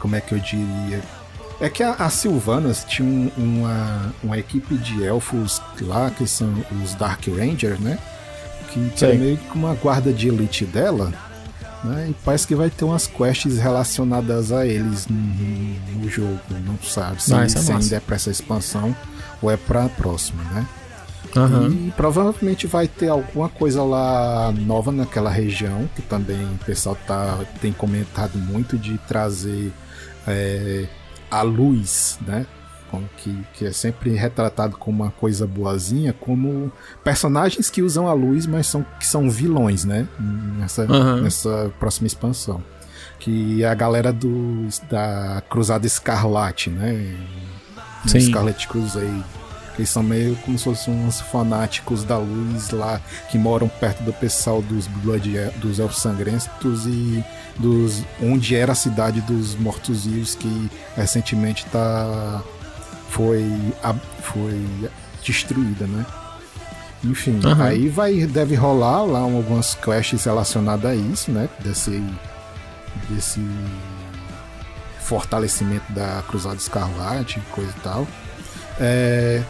[0.00, 1.00] como é que eu diria
[1.60, 6.52] é que a, a Sylvanas tinha um, uma, uma equipe de elfos lá, que são
[6.82, 7.98] os Dark Rangers, né?
[8.68, 11.12] Que é meio que uma guarda de elite dela.
[11.82, 12.08] Né?
[12.10, 16.38] E parece que vai ter umas quests relacionadas a eles no, no jogo.
[16.64, 18.94] Não sabe se, ah, se é ainda é pra essa expansão
[19.40, 20.66] ou é pra próxima, né?
[21.36, 21.88] Uhum.
[21.88, 27.38] E provavelmente vai ter alguma coisa lá nova naquela região, que também o pessoal tá,
[27.60, 29.72] tem comentado muito de trazer
[30.26, 30.86] é,
[31.30, 32.46] a luz, né?
[32.90, 36.72] Como que, que é sempre retratado como uma coisa boazinha, como
[37.04, 40.08] personagens que usam a luz, mas são, que são vilões, né?
[40.58, 41.22] Nessa, uhum.
[41.22, 42.62] nessa próxima expansão.
[43.18, 47.14] Que é a galera do, da Cruzada Escarlate, né?
[48.06, 48.20] Sim.
[48.20, 49.24] Scarlet Crusade
[49.78, 54.12] eles são meio como se fossem uns fanáticos da luz lá que moram perto do
[54.12, 57.24] pessoal dos Blood, dos Elfos Sangrentos e
[57.56, 62.42] dos onde era a cidade dos Mortos-Vivos que recentemente tá
[63.08, 63.44] foi
[64.20, 64.66] foi
[65.24, 66.04] destruída, né?
[67.04, 67.62] Enfim, uhum.
[67.62, 71.48] aí vai deve rolar lá algumas quests relacionadas a isso, né?
[71.60, 72.02] Desse
[73.08, 73.40] desse
[75.00, 78.06] fortalecimento da Cruzada Escarlate, coisa e tal.
[78.80, 79.42] É,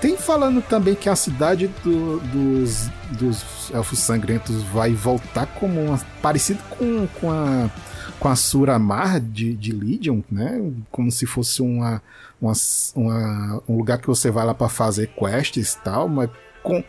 [0.00, 5.98] tem falando também que a cidade do, dos, dos elfos sangrentos vai voltar como uma,
[6.22, 7.70] parecido com, com a
[8.18, 10.72] com a Suramar de, de Legion, né?
[10.90, 12.02] Como se fosse uma,
[12.40, 12.52] uma,
[12.94, 16.30] uma um lugar que você vai lá para fazer quests e tal, mas
[16.62, 16.82] com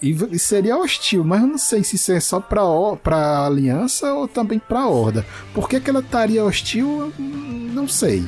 [0.00, 2.62] e seria hostil, mas eu não sei se isso é só pra,
[3.02, 5.26] pra aliança ou também pra horda.
[5.52, 7.12] Por que, que ela estaria hostil?
[7.18, 8.24] Não sei.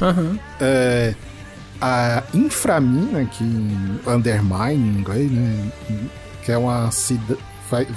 [0.00, 0.36] Uhum.
[0.60, 1.14] É,
[1.84, 3.44] a Inframina, que
[4.06, 5.72] Undermine em inglês, né?
[6.42, 7.38] Que é uma cidade.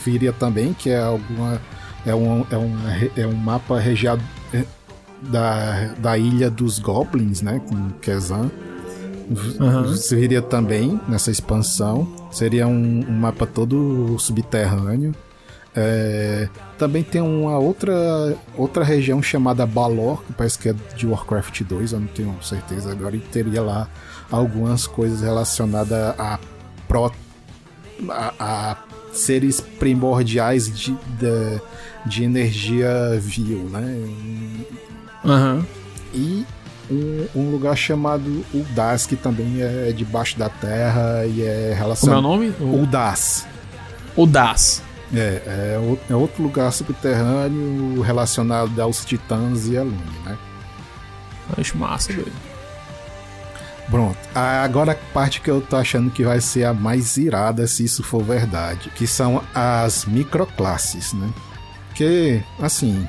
[0.03, 1.61] Viria também, que é alguma.
[2.05, 2.75] É um, é um,
[3.15, 4.21] é um mapa regiado
[4.53, 4.63] é,
[5.21, 7.61] da, da ilha dos Goblins, né?
[7.67, 8.51] Com Kezan.
[9.29, 9.93] Uhum.
[10.11, 12.07] Viria também nessa expansão.
[12.31, 15.13] Seria um, um mapa todo subterrâneo.
[15.79, 21.61] É, também tem uma outra, outra região chamada Balor, que parece que é de Warcraft
[21.61, 23.87] 2, eu não tenho certeza agora, e teria lá
[24.31, 26.39] algumas coisas relacionadas a,
[26.87, 27.11] pro,
[28.09, 28.77] a, a
[29.13, 31.61] seres primordiais de, de,
[32.07, 34.65] de, energia vil, né?
[35.23, 35.63] Uhum.
[36.11, 36.45] E
[36.89, 42.23] um, um, lugar chamado Uldas, que também é debaixo da terra e é relacionado.
[42.23, 42.55] Como é o nome?
[42.59, 43.45] Uldas.
[44.15, 44.86] Uldas.
[45.13, 50.37] É, é, é, outro lugar subterrâneo relacionado aos titãs e a Lune, né?
[51.57, 52.31] Acho massa, doido.
[53.89, 54.17] Pronto.
[54.35, 58.03] Agora a parte que eu tô achando que vai ser a mais irada, se isso
[58.03, 61.29] for verdade, que são as microclasses, né?
[61.95, 63.07] Que, assim,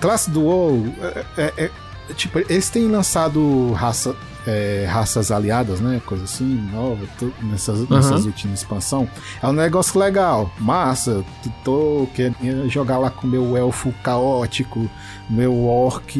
[0.00, 1.70] classe do WoW, é, é, é,
[2.14, 4.14] tipo, eles têm lançado raça,
[4.46, 6.00] é, raças aliadas, né?
[6.06, 7.04] Coisa assim, nova,
[7.42, 7.86] nessas, uhum.
[7.90, 9.08] nessas últimas expansão.
[9.42, 11.24] É um negócio legal, massa.
[11.64, 14.88] Tô querendo jogar lá com meu elfo caótico,
[15.28, 16.16] meu orc.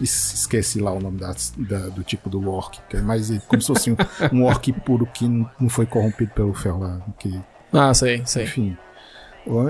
[0.00, 3.66] Esqueci lá o nome da, da, do tipo do orc, que é mais como se
[3.66, 3.96] fosse um,
[4.32, 7.00] um orc puro que não foi corrompido pelo ferro lá.
[7.18, 7.40] Que,
[7.72, 8.44] ah, sei, sei.
[8.44, 8.76] Enfim.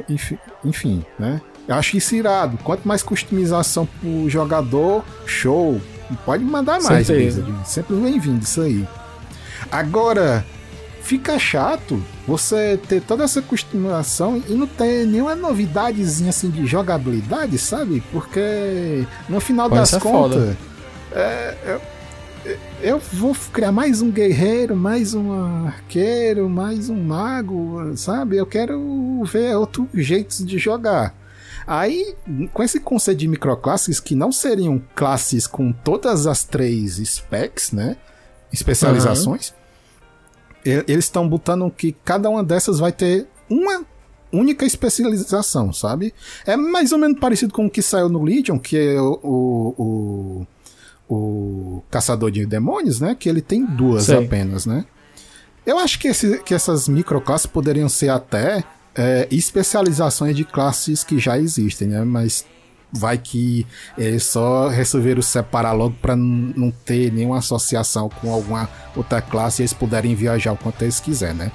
[0.09, 1.40] Enfim, enfim, né?
[1.66, 2.59] Eu acho isso irado.
[2.59, 5.81] Quanto mais customização pro jogador, show.
[6.25, 7.53] Pode mandar mais, Blizzard.
[7.64, 8.87] Sempre bem-vindo isso aí.
[9.71, 10.44] Agora,
[11.03, 17.59] fica chato você ter toda essa customização e não ter nenhuma novidadezinha assim de jogabilidade,
[17.59, 18.03] sabe?
[18.12, 20.57] Porque no final Pode das contas,
[21.12, 21.81] é, é,
[22.83, 28.37] eu vou criar mais um guerreiro, mais um arqueiro, mais um mago, sabe?
[28.37, 31.14] Eu quero ver outros jeitos de jogar.
[31.68, 32.14] Aí,
[32.54, 37.98] com esse conceito de microclasses, que não seriam classes com todas as três specs, né?
[38.50, 40.83] Especializações, uhum.
[40.88, 43.85] eles estão botando que cada uma dessas vai ter uma
[44.33, 46.14] única especialização, sabe?
[46.46, 50.46] É mais ou menos parecido com o que saiu no Legion, que é o, o,
[51.09, 53.14] o, o Caçador de Demônios, né?
[53.14, 54.24] Que ele tem duas Sei.
[54.24, 54.87] apenas, né?
[55.66, 58.64] Eu acho que, esse, que essas microclasses poderiam ser até
[58.98, 62.02] é, especializações de classes que já existem, né?
[62.04, 62.44] Mas
[62.92, 63.64] vai que
[63.96, 69.62] eles só resolveram separar logo para não ter nenhuma associação com alguma outra classe e
[69.62, 71.52] eles puderem viajar o quanto eles quiserem, né?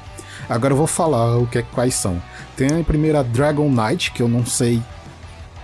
[0.48, 2.22] Agora eu vou falar o que é, quais são.
[2.56, 4.82] Tem a primeira Dragon Knight, que eu não sei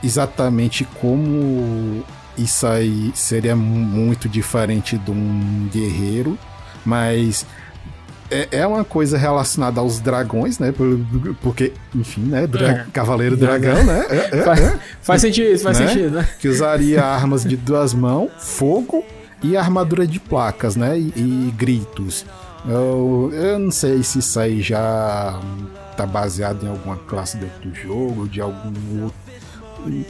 [0.03, 2.03] exatamente como
[2.37, 6.37] isso aí seria muito diferente de um guerreiro,
[6.85, 7.45] mas
[8.31, 10.73] é, é uma coisa relacionada aos dragões, né?
[11.41, 12.47] Porque, enfim, né?
[12.47, 12.85] Dra é.
[12.93, 14.05] Cavaleiro dragão, né?
[14.09, 14.79] É, é, faz, é.
[15.01, 15.87] faz, sentido, faz né?
[15.87, 16.29] sentido, né?
[16.39, 19.03] Que usaria armas de duas mãos, fogo
[19.41, 20.97] e armadura de placas, né?
[20.97, 22.25] E, e gritos.
[22.67, 25.39] Eu, eu não sei se isso aí já
[25.95, 29.28] tá baseado em alguma classe dentro do jogo, de algum outro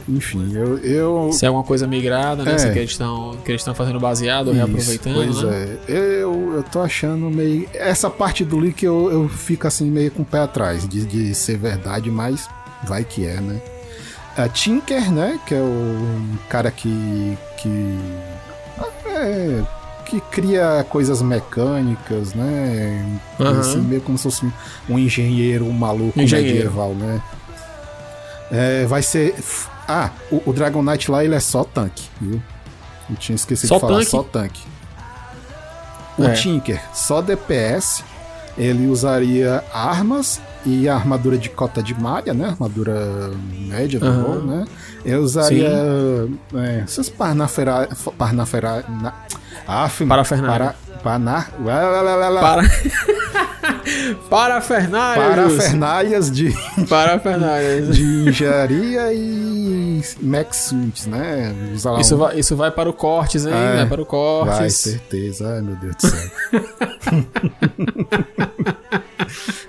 [0.08, 1.32] enfim, eu, eu.
[1.32, 2.54] Se é alguma coisa migrada, né?
[2.54, 2.58] É.
[2.58, 5.14] Se que eles estão que eles estão fazendo baseado, Isso, reaproveitando.
[5.14, 5.78] Pois né?
[5.88, 5.92] é.
[5.92, 7.68] Eu, eu tô achando meio.
[7.74, 11.34] Essa parte do leak eu, eu fico assim meio com o pé atrás de, de
[11.34, 12.48] ser verdade, mas
[12.84, 13.60] vai que é, né?
[14.36, 15.38] A Tinker, né?
[15.46, 17.36] Que é o cara que.
[17.56, 17.98] que.
[19.06, 19.62] É,
[20.06, 23.20] que cria coisas mecânicas, né?
[23.38, 23.60] Uhum.
[23.60, 24.52] Assim, meio como se fosse
[24.88, 26.56] um engenheiro um maluco engenheiro.
[26.56, 27.22] medieval, né?
[28.50, 29.34] É, vai ser.
[29.86, 32.42] Ah, o, o, Dragon Knight lá ele é só tanque, viu?
[33.08, 34.10] Eu tinha esquecido só de falar, tanque?
[34.10, 34.62] só tanque.
[36.18, 36.32] O é.
[36.32, 38.04] Tinker, só DPS.
[38.58, 42.48] Ele usaria armas e a armadura de cota de malha, né?
[42.48, 44.22] Armadura média do uhum.
[44.22, 44.64] Gol, né?
[45.04, 45.70] Ele usaria
[46.54, 47.88] é, essas parnafera...
[48.18, 48.84] parnafera...
[48.88, 49.14] Na...
[49.66, 50.74] Af, Parafernália.
[50.74, 51.00] Para...
[51.02, 51.50] Panar...
[52.40, 52.62] Para...
[54.28, 55.28] Parafernálias.
[55.28, 56.54] Parafernálias de.
[56.88, 57.96] Parafernálias.
[57.96, 61.54] De engenharia e Max Suits, né?
[61.98, 63.52] Isso, vai, isso vai para o cortes, hein?
[63.52, 64.58] É, vai para o cortes.
[64.58, 65.54] Vai, certeza.
[65.54, 66.30] Ai, meu Deus do céu.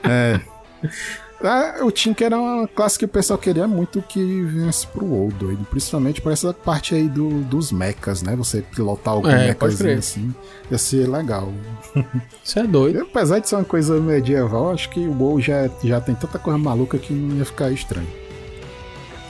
[0.10, 0.40] é.
[1.44, 5.32] Ah, o Tinker era uma classe que o pessoal queria muito que viesse pro WoW,
[5.32, 5.66] doido.
[5.66, 8.36] Principalmente por essa parte aí do, dos mechas, né?
[8.36, 10.36] Você pilotar algum é, mechazinho assim.
[10.70, 11.52] Ia ser legal.
[12.44, 13.00] Isso é doido.
[13.00, 16.38] E, apesar de ser uma coisa medieval, acho que o WoW já, já tem tanta
[16.38, 18.08] coisa maluca que não ia ficar estranho.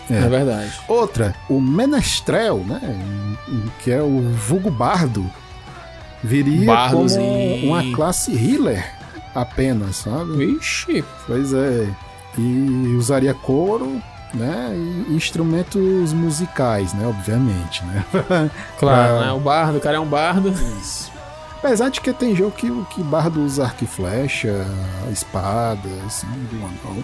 [0.10, 0.18] É.
[0.18, 0.74] é verdade.
[0.90, 2.82] Outra, o Menestrel, né?
[3.84, 5.26] Que é o vulgo bardo.
[6.24, 9.01] Viria Bardos como uma classe healer
[9.34, 10.38] apenas, sabe?
[10.38, 11.04] Vixe!
[11.28, 11.90] Pois é.
[12.38, 14.02] E usaria couro,
[14.34, 14.74] né?
[14.76, 17.06] E instrumentos musicais, né?
[17.06, 18.06] Obviamente, né?
[18.80, 19.26] Claro, pra...
[19.26, 19.32] né?
[19.34, 20.50] O bardo, o cara é um bardo.
[20.50, 21.12] Isso.
[21.58, 24.66] Apesar de que tem jogo que, que bardo usa arco e flecha,
[25.12, 27.04] espada, assim, do anão,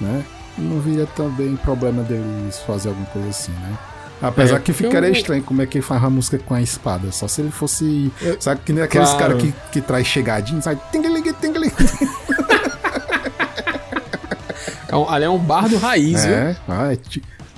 [0.00, 0.24] né?
[0.56, 3.78] Não viria também problema deles fazer alguma coisa assim, né?
[4.20, 5.12] Apesar é, que ficaria eu...
[5.12, 7.10] estranho como é que ele faz a música com a espada.
[7.10, 8.12] Só se ele fosse.
[8.20, 8.40] Eu...
[8.40, 9.38] Sabe que nem aqueles claro.
[9.38, 10.80] caras que, que traz chegadinho, sabe?
[10.92, 11.72] Tingeling, tingeling.
[14.90, 16.56] É um, ali é um bardo raiz, é, viu?
[16.68, 16.98] Ah, é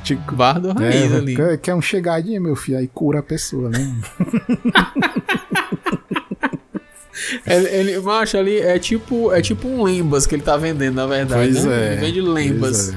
[0.03, 1.35] tipo, bardo raiz é, ali.
[1.35, 3.97] Quer, quer um chegadinho, meu filho, aí cura a pessoa, né?
[7.47, 11.07] ele, ele, macho, ali é tipo, é tipo um lembas que ele tá vendendo, na
[11.07, 11.53] verdade.
[11.53, 11.75] Pois né?
[11.75, 11.93] é.
[11.93, 12.93] Ele vende lembas.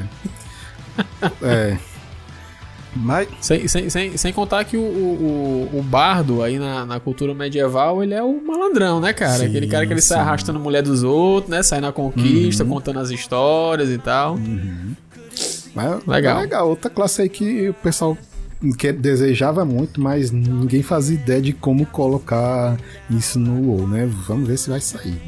[1.42, 1.42] é.
[1.42, 1.78] é.
[2.96, 3.28] Mas...
[3.42, 8.02] Sem, sem, sem, sem contar que o, o, o bardo aí na, na cultura medieval,
[8.02, 9.40] ele é o malandrão, né, cara?
[9.40, 10.10] Sim, Aquele cara que ele sim.
[10.10, 11.62] sai arrastando mulher dos outros, né?
[11.62, 12.70] Sai na conquista, uhum.
[12.70, 14.36] contando as histórias e tal.
[14.36, 14.94] Uhum.
[15.76, 16.38] Mas, legal.
[16.38, 16.70] É legal.
[16.70, 18.18] Outra classe aí que o pessoal
[18.78, 22.78] que desejava muito, mas ninguém fazia ideia de como colocar
[23.10, 24.10] isso no WoW, né?
[24.28, 25.22] Vamos ver se vai sair.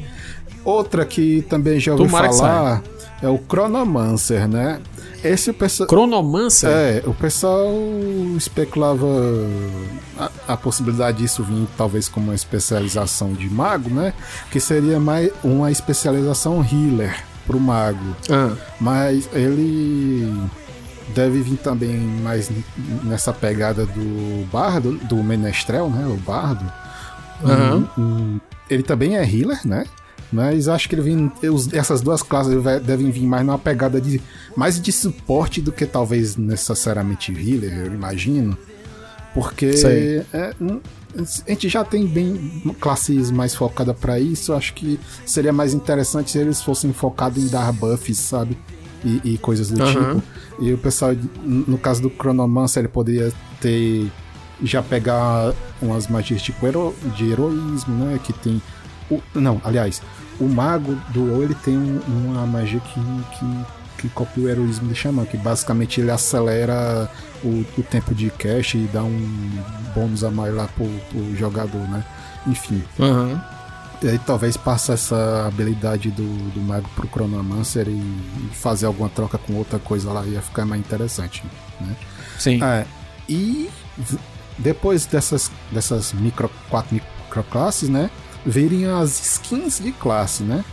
[0.64, 2.82] Outra que também já ouvi Tomara falar
[3.22, 4.80] é o Chronomancer, né?
[5.22, 5.88] Esse o pessoal.
[5.88, 6.70] Cronomancer?
[6.70, 7.72] É, o pessoal
[8.36, 9.06] especulava
[10.18, 14.12] a, a, possibilidade disso vir talvez como uma especialização de mago, né?
[14.50, 17.16] Que seria mais uma especialização healer.
[17.46, 18.14] pro mago.
[18.30, 18.54] Ah.
[18.78, 20.32] Mas ele
[21.14, 22.50] deve vir também mais
[23.02, 26.06] nessa pegada do bardo, do menestrel, né?
[26.06, 26.64] O bardo.
[27.44, 27.88] Aham.
[27.96, 29.84] Um- um- ele também é healer, né?
[30.30, 31.32] Mas acho que ele vem,
[31.72, 34.20] essas duas classes devem vir mais numa pegada de
[34.54, 38.56] mais de suporte do que talvez necessariamente healer, eu imagino.
[39.32, 39.70] Porque
[40.32, 40.54] é,
[41.46, 44.52] a gente já tem bem classes mais focadas pra isso.
[44.52, 48.56] Acho que seria mais interessante se eles fossem focados em dar buffs, sabe?
[49.04, 50.16] E, e coisas do Aham.
[50.16, 50.22] tipo.
[50.60, 51.14] E o pessoal,
[51.44, 54.10] no caso do Chronomancer, ele poderia ter.
[54.60, 58.18] Já pegar umas magias tipo hero, de heroísmo, né?
[58.22, 58.60] Que tem.
[59.10, 60.02] O, não, aliás,
[60.40, 63.00] o mago do WoW ele tem um- uma magia que,
[63.38, 63.64] que,
[64.02, 67.10] que copia o heroísmo de Xamã, que basicamente ele acelera
[67.42, 69.50] o, o tempo de cache e dá um
[69.94, 72.04] bônus a mais lá pro, pro jogador, né?
[72.46, 72.82] Enfim.
[73.00, 73.42] Aham.
[74.00, 79.08] E aí talvez passe essa habilidade do, do mago pro Chronomancer e, e fazer alguma
[79.08, 81.42] troca com outra coisa lá ia ficar mais interessante,
[81.80, 81.96] né?
[82.38, 82.62] Sim.
[82.62, 82.86] É,
[83.28, 83.68] e
[84.56, 88.08] depois dessas, dessas micro, quatro microclasses, né?
[88.48, 90.64] Virem as skins de classe, né?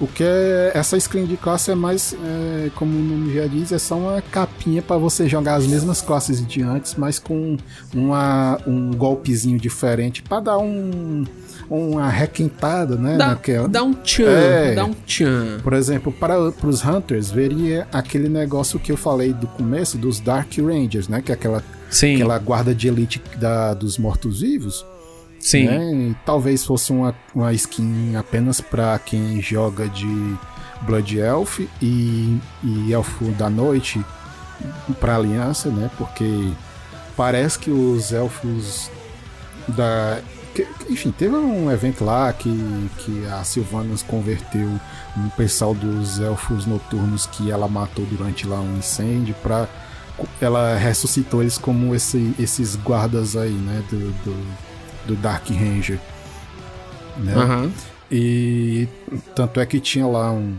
[0.00, 0.72] O que é.
[0.74, 4.20] Essa skin de classe é mais, é, como o nome já diz, é só uma
[4.20, 7.56] capinha para você jogar as mesmas classes de antes, mas com
[7.94, 11.24] uma, um golpezinho diferente para dar um,
[11.70, 13.16] uma requentada, né?
[13.16, 14.74] Dá, naquela- dá um tchan, É.
[14.74, 15.60] dá um tchan.
[15.62, 20.50] por exemplo, para os Hunters, veria aquele negócio que eu falei do começo dos Dark
[20.58, 21.22] Rangers, né?
[21.22, 24.84] Que é aquela, Sim, aquela guarda de elite da, dos mortos-vivos.
[25.42, 25.66] Sim.
[25.66, 26.14] Né?
[26.24, 30.36] Talvez fosse uma, uma skin apenas para quem joga de
[30.82, 34.02] Blood Elf e, e Elfo da Noite
[34.98, 35.90] para Aliança, né?
[35.98, 36.50] Porque
[37.16, 38.90] parece que os elfos
[39.68, 40.20] da.
[40.54, 42.50] que- enfim, teve um evento lá que,
[42.98, 44.68] que a Sylvanas converteu
[45.16, 49.68] um pessoal dos elfos noturnos que ela matou durante lá um incêndio pra.
[50.40, 53.82] Ela ressuscitou eles como esse- esses guardas aí, né?
[53.90, 54.46] Do, do,
[55.06, 55.98] do Dark Ranger.
[57.18, 57.34] Né?
[57.34, 57.72] Aham.
[58.10, 58.86] E
[59.34, 60.54] tanto é que tinha lá um,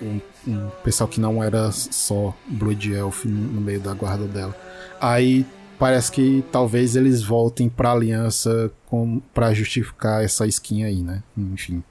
[0.00, 4.56] um, um pessoal que não era só Blood Elf no, no meio da guarda dela.
[5.00, 5.44] Aí
[5.78, 11.22] parece que talvez eles voltem pra aliança com, pra justificar essa skin aí, né?
[11.36, 11.82] Enfim.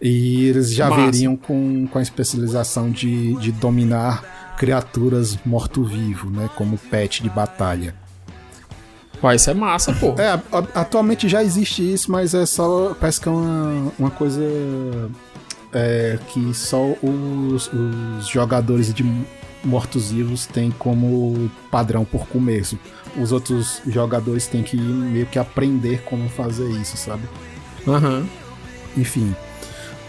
[0.00, 1.04] E eles já Massa.
[1.04, 6.50] veriam com, com a especialização de, de dominar criaturas morto-vivo, né?
[6.56, 7.94] Como pet de batalha.
[9.22, 10.14] Vai, isso é massa, pô.
[10.18, 12.94] É, a- a- atualmente já existe isso, mas é só.
[12.98, 14.40] Parece que é uma, uma coisa.
[15.72, 19.04] é, que só os, os jogadores de
[19.62, 22.78] mortos-vivos têm como padrão por começo.
[23.20, 27.22] Os outros jogadores têm que meio que aprender como fazer isso, sabe?
[27.86, 28.24] Aham.
[28.96, 29.34] Enfim.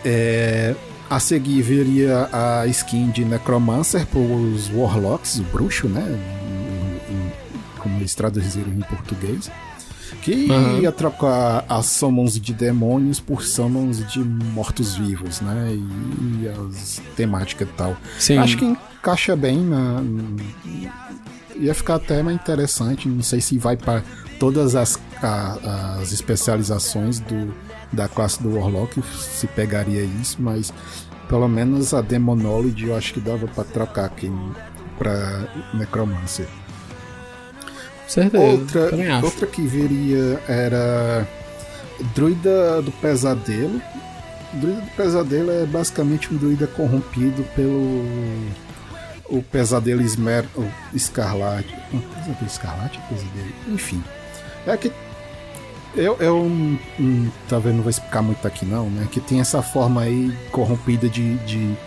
[0.05, 0.73] É,
[1.09, 6.05] a seguir viria a skin de Necromancer pros Warlocks, o bruxo, né?
[8.01, 9.49] Eles traduziram em português.
[10.21, 10.79] Que Aham.
[10.79, 15.71] ia trocar as summons de demônios por summons de mortos-vivos, né?
[15.73, 17.95] E, e as temáticas e tal.
[18.19, 18.37] Sim.
[18.37, 20.03] Acho que encaixa bem na.
[21.55, 23.07] Ia ficar até mais interessante.
[23.07, 24.03] Não sei se vai para
[24.39, 27.53] todas as, a- as especializações do,
[27.91, 30.73] da classe do Warlock, se pegaria isso, mas
[31.29, 34.31] pelo menos a Demonology eu acho que dava para trocar aqui
[34.97, 36.47] para Necromancer.
[38.11, 38.43] Certeza.
[38.43, 38.89] Outra,
[39.23, 41.25] outra que viria era
[42.13, 43.81] Druida do Pesadelo.
[44.53, 48.03] Druida do Pesadelo é basicamente um druida corrompido pelo
[49.29, 51.73] o Pesadelo Esmer, o Escarlate.
[51.93, 52.99] Não, Pesadelo Escarlate?
[53.07, 53.53] Pesadelo.
[53.69, 54.03] Enfim.
[54.67, 54.91] É que
[55.95, 59.07] eu, eu hum, hum, talvez não vou explicar muito aqui não, né?
[59.09, 61.77] Que tem essa forma aí corrompida de, de,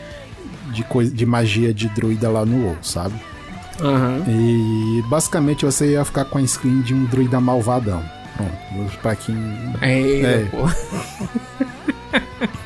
[0.73, 3.15] de, coisa, de magia de druida lá no WoW, sabe?
[3.81, 4.23] Aham.
[4.29, 8.03] E basicamente você ia ficar com a skin de um druida malvadão.
[8.37, 9.37] Pronto, pra quem.
[9.83, 10.45] Eita, É.
[10.51, 10.69] pô.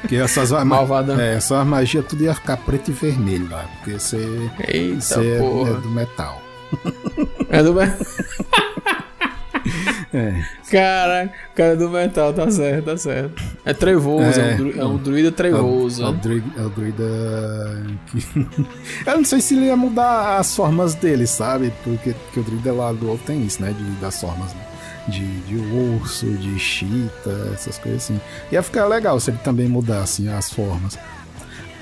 [0.08, 1.20] Que essas ma- Malvadão.
[1.20, 3.64] É, essas magias tudo ia ficar preto e vermelho lá.
[3.78, 6.42] Porque você, Eita, você é, é do metal.
[7.50, 7.96] É do metal.
[10.12, 10.42] É.
[10.70, 13.42] Cara, cara do metal, tá certo, tá certo.
[13.64, 14.60] É trevoso, é, É.
[14.60, 16.02] um, é um druida trevoso.
[16.02, 16.20] É o, é o né?
[16.22, 17.04] druida, é o druida.
[19.06, 21.72] Eu não sei se ele ia mudar as formas dele, sabe?
[21.84, 23.72] Porque, porque o druida lá do outro tem isso, né?
[23.76, 24.60] De, das formas, né?
[25.08, 28.20] De, de urso, de chita, essas coisas assim.
[28.50, 30.98] Ia ficar legal se ele também mudasse as formas.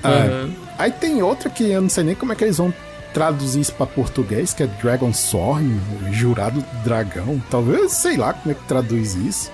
[0.03, 0.47] Ah.
[0.77, 2.73] Aí tem outra que eu não sei nem como é que eles vão
[3.13, 5.79] traduzir isso pra português, que é Dragon Sorn,
[6.11, 7.41] jurado dragão.
[7.49, 9.51] Talvez, sei lá como é que traduz isso.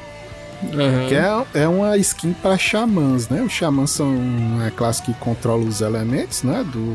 [0.64, 1.08] Uhum.
[1.10, 3.42] Que é, é uma skin para xamãs, né?
[3.42, 6.64] Os xamãs são uma classe que controla os elementos, né?
[6.64, 6.94] Do,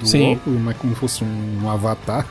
[0.00, 0.40] do Sim.
[0.46, 2.26] mas como fosse um, um avatar.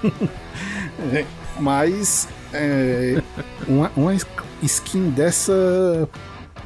[1.59, 3.21] mas é,
[3.67, 4.13] uma, uma
[4.61, 6.09] skin dessa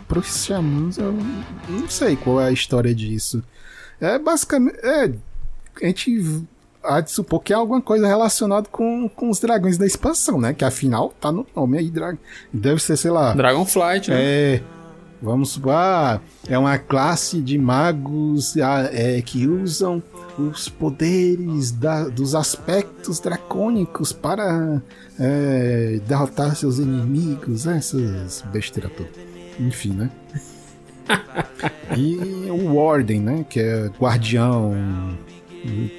[0.08, 1.14] pros xamãs, eu
[1.68, 3.44] não sei qual é a história disso.
[4.00, 4.80] É basicamente.
[4.84, 5.12] É,
[5.82, 6.48] a gente
[6.88, 10.54] há de supor que é alguma coisa relacionada com, com os dragões da expansão, né?
[10.54, 12.18] Que afinal tá no nome aí, drag...
[12.52, 13.34] deve ser, sei lá.
[13.34, 14.18] Dragonflight, né?
[14.20, 14.62] É.
[15.22, 20.02] Vamos supor, ah, é uma classe de magos ah, é, que usam
[20.38, 24.80] os poderes da, dos aspectos dracônicos para
[25.20, 27.78] é, derrotar seus inimigos, né?
[27.78, 29.12] essas besteiras todas.
[29.60, 30.12] Enfim, né?
[31.98, 33.46] e o Warden, né?
[33.50, 35.18] Que é guardião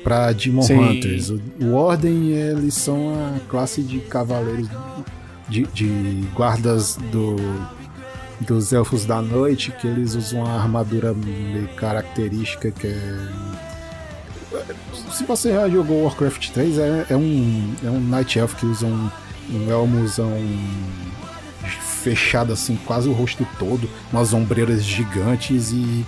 [0.03, 0.79] para Demon Sim.
[0.79, 1.31] Hunters.
[1.61, 4.69] O Ordem, eles são a classe de cavaleiros
[5.49, 7.37] de, de guardas do,
[8.41, 13.27] dos Elfos da Noite, que eles usam uma armadura meio característica que é.
[15.13, 18.87] Se você já jogou Warcraft 3, é, é um, é um Night Elf que usa
[18.87, 19.11] um,
[19.51, 20.33] um elmozão
[22.03, 26.05] fechado assim, quase o rosto todo, umas ombreiras gigantes e,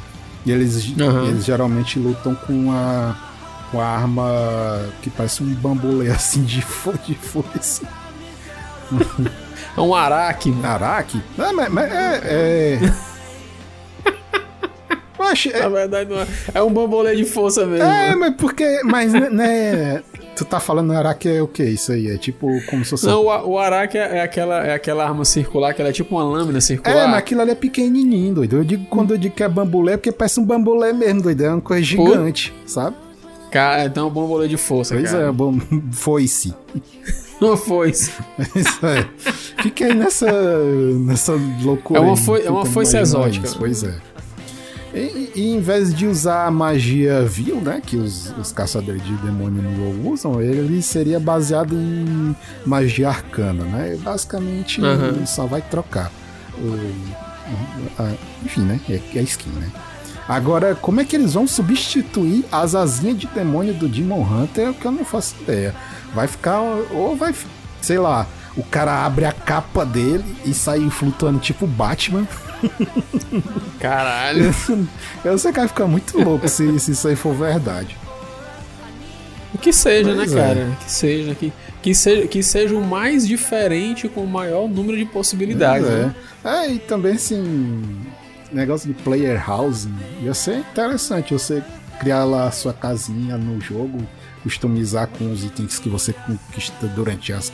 [0.46, 1.26] e eles, uhum.
[1.26, 3.29] eles geralmente lutam com a
[3.70, 7.82] com a arma que parece um bambolê assim de, fo de foice.
[9.76, 10.52] É um araque.
[10.64, 11.22] Araque?
[11.38, 12.20] É, mas, mas é.
[12.24, 12.78] é...
[15.30, 15.60] Oxe, é...
[15.60, 16.26] Na verdade, não é.
[16.54, 17.86] é um bambolê de força mesmo.
[17.86, 18.80] É, mas porque.
[18.82, 19.30] Mas, né.
[19.30, 20.02] né
[20.34, 22.08] tu tá falando araque é o que isso aí?
[22.08, 23.06] É tipo como se fosse.
[23.06, 26.16] Não, o, o araque é, é, aquela, é aquela arma circular, que ela é tipo
[26.16, 26.96] uma lâmina circular.
[26.96, 28.56] É, mas aquilo ali é pequenininho, doido.
[28.56, 31.44] Eu digo, quando eu digo que é bambolê, é porque parece um bambolê mesmo, doido.
[31.44, 32.68] É uma coisa gigante, Pô.
[32.68, 32.96] sabe?
[33.50, 35.24] Cara, então é um bambolê de força, pois cara.
[35.24, 35.58] é, bom,
[35.92, 36.54] foi-se.
[37.40, 38.12] Não foi-se.
[38.54, 39.08] Isso é.
[39.62, 40.30] Fica aí nessa,
[41.00, 41.32] nessa
[41.62, 41.98] loucura.
[41.98, 43.46] É uma, foi, é uma foice exótica.
[43.46, 43.98] Isso, pois é.
[44.92, 49.14] E, e, em vez de usar a magia vil, né, que os, os caçadores de
[49.18, 52.34] demônio no WoW usam, ele seria baseado em
[52.66, 53.96] magia arcana, né?
[54.02, 55.24] Basicamente, uhum.
[55.24, 56.10] só vai trocar.
[56.58, 58.12] O, a,
[58.44, 58.80] enfim, né?
[58.88, 59.70] É, é skin, né?
[60.30, 64.70] Agora, como é que eles vão substituir as asinhas de demônio do Demon Hunter é
[64.70, 65.74] o que eu não faço ideia.
[66.14, 66.60] Vai ficar.
[66.60, 67.34] Ou vai.
[67.82, 68.28] Sei lá.
[68.56, 72.28] O cara abre a capa dele e sai flutuando tipo Batman.
[73.80, 74.54] Caralho.
[75.24, 77.96] Eu sei que vai ficar muito louco se, se isso aí for verdade.
[79.60, 80.46] Que seja, né, pois né, é.
[80.46, 80.78] cara?
[80.84, 81.52] Que seja, que,
[81.82, 85.88] que, seja, que seja o mais diferente com o maior número de possibilidades.
[85.88, 86.14] É, né?
[86.44, 87.82] é e também assim
[88.52, 91.62] negócio de player housing ia ser interessante você
[91.98, 93.98] criar lá a sua casinha no jogo,
[94.42, 97.52] customizar com os itens que você conquista durante as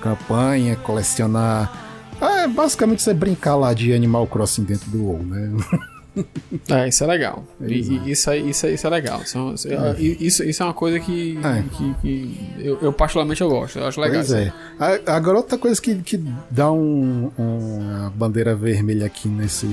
[0.00, 1.86] campanhas, colecionar.
[2.20, 5.50] É basicamente você brincar lá de Animal Crossing dentro do WoW, né?
[6.68, 7.44] É, isso é legal.
[7.60, 9.20] E, isso, é, isso, é, isso é legal.
[9.22, 10.00] Isso, é.
[10.00, 11.62] isso, isso é uma coisa que, é.
[11.76, 13.78] que, que eu, eu, particularmente eu gosto.
[13.78, 14.16] Eu acho legal.
[14.16, 14.52] Pois é.
[15.06, 16.20] Agora outra coisa que, que
[16.50, 19.68] dá um, um, uma bandeira vermelha aqui nesse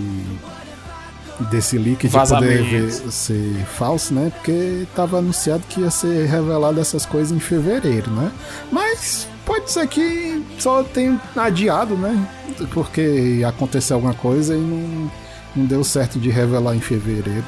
[1.51, 4.31] desse leak de poder ser falso, né?
[4.35, 8.31] Porque estava anunciado que ia ser revelado essas coisas em fevereiro, né?
[8.71, 12.27] Mas pode ser que só tenha adiado, né?
[12.73, 15.11] Porque aconteceu alguma coisa e não,
[15.55, 17.45] não deu certo de revelar em fevereiro.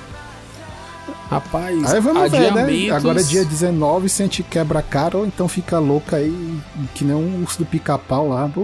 [1.30, 2.72] Rapaz, aí vamos adiamentos...
[2.72, 2.96] ver, né?
[2.96, 6.60] Agora é dia 19, se a gente quebra a cara ou então fica louca aí,
[6.96, 8.50] que nem um urso do pica-pau lá.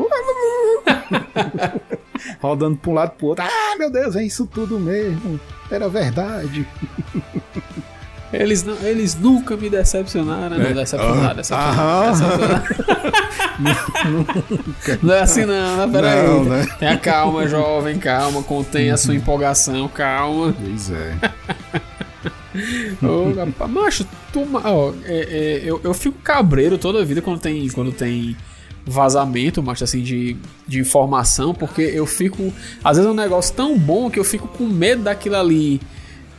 [2.42, 3.44] rodando para um lado pro outro.
[3.74, 5.40] Ah, meu Deus, é isso tudo mesmo.
[5.72, 6.68] Era verdade.
[8.32, 10.58] Eles, não, eles nunca me decepcionaram.
[10.58, 10.66] Né?
[10.66, 10.70] É.
[10.70, 12.64] Não, decepcionaram, decepcionaram.
[15.04, 15.88] não é assim não, né?
[15.92, 16.28] Peraí.
[16.28, 16.66] Não, né?
[16.80, 18.42] Tenha calma, jovem, calma.
[18.42, 20.52] Contém a sua empolgação, calma.
[20.60, 21.16] Pois é.
[23.06, 27.40] Ô, rapaz, macho, tu, ó, é, é, eu, eu fico cabreiro toda a vida quando
[27.40, 28.36] tem, quando tem
[28.86, 30.36] vazamento, mas assim, de,
[30.68, 32.54] de informação, porque eu fico.
[32.84, 35.80] Às vezes é um negócio tão bom que eu fico com medo daquilo ali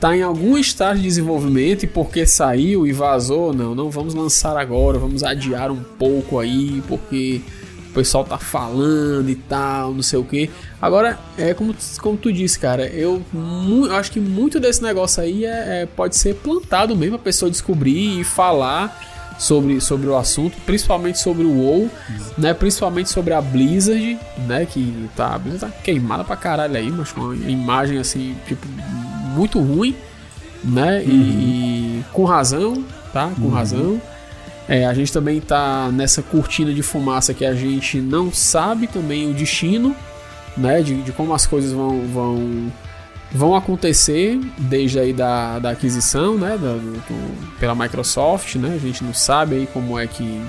[0.05, 4.55] tá em algum estágio de desenvolvimento e porque saiu e vazou, não, não vamos lançar
[4.55, 7.41] agora, vamos adiar um pouco aí, porque
[7.91, 10.51] o pessoal tá falando e tal, não sei o que.
[10.83, 15.47] Agora, é como, como tu disse, cara, eu, eu acho que muito desse negócio aí
[15.47, 20.57] é, é, pode ser plantado mesmo, a pessoa descobrir e falar sobre, sobre o assunto,
[20.64, 21.91] principalmente sobre o WoW,
[22.39, 22.55] né?
[22.55, 24.66] Principalmente sobre a Blizzard, né?
[24.66, 28.66] Que tá, a Blizzard tá queimada pra caralho aí, mas com uma imagem assim, tipo,
[29.35, 29.97] muito ruim,
[30.62, 30.99] né?
[31.01, 31.11] Uhum.
[31.11, 33.30] E, e, com razão, tá?
[33.37, 33.51] Com uhum.
[33.51, 34.01] razão.
[34.68, 39.30] É, a gente também tá nessa cortina de fumaça que a gente não sabe também
[39.30, 39.95] o destino,
[40.57, 42.72] né, de, de como as coisas vão, vão,
[43.35, 49.03] vão acontecer desde aí da, da aquisição, né, da, do, pela Microsoft, né, a gente
[49.03, 50.41] não sabe aí como é que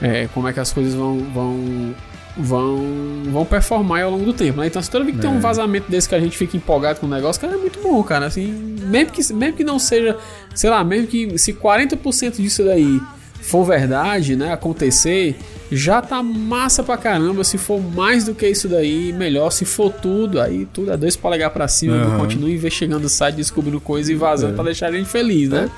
[0.00, 1.94] é, como é que as coisas vão, vão
[2.36, 4.66] vão, vão performar ao longo do tempo, né?
[4.66, 5.26] Então, se toda vez que é.
[5.26, 5.40] tem um é.
[5.40, 8.26] vazamento desse que a gente fica empolgado com o negócio, cara, é muito bom, cara.
[8.26, 8.46] Assim,
[8.82, 10.18] mesmo que, mesmo que não seja,
[10.54, 13.00] sei lá, mesmo que se 40% disso daí
[13.46, 15.36] for verdade, né, acontecer,
[15.70, 17.44] já tá massa pra caramba.
[17.44, 19.50] Se for mais do que isso daí, melhor.
[19.50, 21.96] Se for tudo, aí tudo é dois polegar pra cima.
[21.96, 22.18] Uhum.
[22.18, 24.54] Continua investigando o site, descobrindo coisas e vazando é.
[24.56, 25.70] pra deixar a gente feliz, né?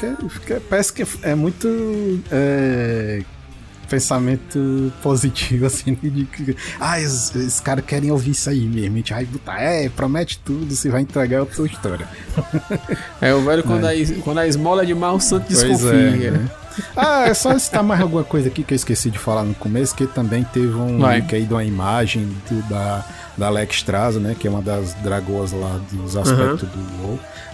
[0.48, 1.68] É, parece que é muito.
[2.30, 3.20] É
[3.88, 8.96] pensamento positivo, assim, de que, ah, esses caras querem ouvir isso aí mesmo.
[8.96, 12.06] A gente vai botar, é, promete tudo, você vai entregar a sua história.
[13.18, 13.94] É, o velho, quando, é.
[13.94, 15.88] a, quando a esmola é demais, o santo desconfia.
[15.90, 16.50] É, né?
[16.96, 19.94] Ah, é só citar mais alguma coisa aqui que eu esqueci de falar no começo,
[19.94, 21.20] que também teve um vai.
[21.20, 23.04] link aí de uma imagem do, da,
[23.36, 26.68] da Alex Straza, né, que é uma das dragoas lá dos aspectos uhum.
[26.68, 27.06] do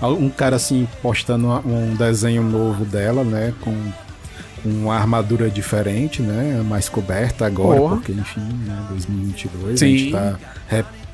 [0.02, 0.18] WoW.
[0.18, 3.74] Um cara, assim, postando um desenho novo dela, né, com
[4.64, 6.62] uma armadura diferente, né?
[6.66, 7.96] Mais coberta agora, Porra.
[7.96, 8.86] porque enfim, né?
[8.88, 9.84] 2022 Sim.
[9.84, 10.38] a gente tá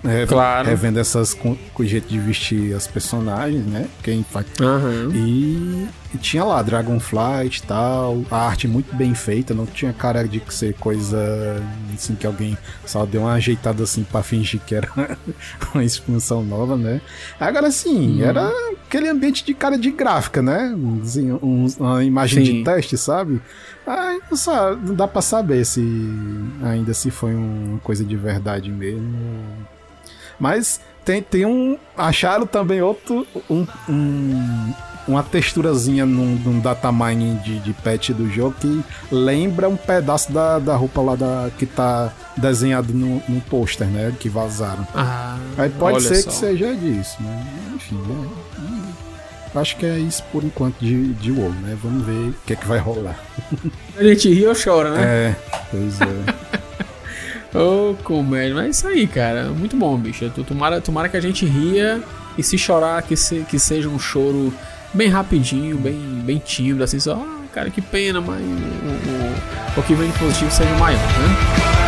[0.03, 0.67] é, claro.
[0.67, 3.87] revendo essas com, com, o jeito de vestir as personagens, né?
[4.03, 4.47] Quem faz.
[4.59, 5.11] Uhum.
[5.15, 10.27] E, e, tinha lá Dragonflight e tal, a arte muito bem feita, não tinha cara
[10.27, 11.63] de ser coisa
[11.95, 14.89] assim que alguém só deu uma ajeitada assim para fingir que era
[15.75, 17.03] uma expansão nova, né?
[17.39, 18.25] Agora sim, uhum.
[18.25, 18.51] era
[18.87, 20.75] aquele ambiente de cara de gráfica, né?
[21.03, 22.53] Assim, um, uma imagem sim.
[22.55, 23.39] de teste, sabe?
[23.87, 25.83] Ah, não, sabe, não dá pra saber se
[26.63, 29.11] ainda se foi uma coisa de verdade mesmo
[30.41, 31.77] mas tem, tem um.
[31.97, 33.27] Acharam também outro.
[33.49, 34.73] Um, um,
[35.07, 40.33] uma texturazinha num, num data mining de, de patch do jogo que lembra um pedaço
[40.33, 44.15] da, da roupa lá da, que tá desenhado no, no pôster, né?
[44.19, 44.87] Que vazaram.
[44.95, 46.31] Ah, Aí pode ser só.
[46.31, 47.47] que seja disso, né?
[47.75, 48.29] Enfim, né?
[49.55, 51.77] Acho que é isso por enquanto de, de WoW, né?
[51.83, 53.19] Vamos ver o que é que vai rolar.
[53.99, 55.03] A gente ri ou chora, né?
[55.03, 55.37] É,
[55.71, 56.51] pois é.
[57.55, 58.55] Ô, oh, comédia.
[58.55, 59.45] Mas é isso aí, cara.
[59.51, 60.31] Muito bom, bicho.
[60.47, 62.03] Tomara, tomara que a gente ria
[62.39, 64.53] e se chorar, que, se, que seja um choro
[64.95, 69.83] bem rapidinho, bem, bem tímido, assim, só, ah, cara, que pena, mas o, o, o
[69.83, 71.80] que vem positivo seja maior, né?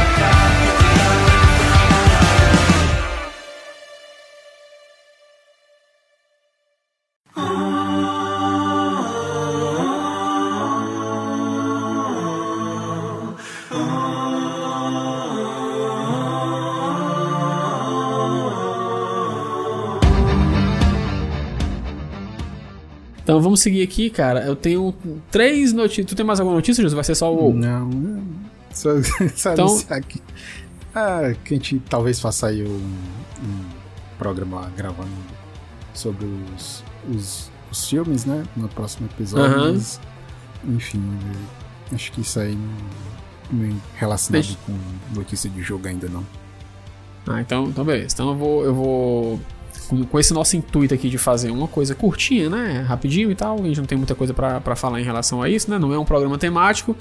[23.33, 24.45] Então vamos seguir aqui, cara.
[24.45, 24.95] Eu tenho
[25.31, 26.07] três notícias.
[26.07, 26.95] Tu tem mais alguma notícia, José?
[26.95, 27.55] Vai ser só o.
[27.55, 27.89] Não,
[28.71, 28.91] só,
[29.35, 29.83] só então...
[29.89, 30.23] aqui.
[30.95, 33.65] Ah, que a gente talvez faça aí um, um
[34.19, 35.09] programa gravando
[35.95, 38.45] sobre os, os, os, filmes, né?
[38.55, 39.59] No próximo episódio.
[39.59, 39.73] Uhum.
[39.73, 39.99] Mas,
[40.69, 41.03] enfim,
[41.91, 42.59] acho que isso aí
[43.51, 44.59] não é relacionado Deixa...
[44.67, 44.79] com
[45.15, 46.27] notícia de jogo ainda não.
[47.27, 48.13] Ah, então, então beleza.
[48.13, 49.41] Então eu vou, eu vou
[49.89, 52.85] com, com, esse nosso intuito aqui de fazer uma coisa curtinha, né?
[52.87, 55.71] Rapidinho e tal, a gente não tem muita coisa para falar em relação a isso,
[55.71, 55.79] né?
[55.79, 56.97] Não é um programa temático.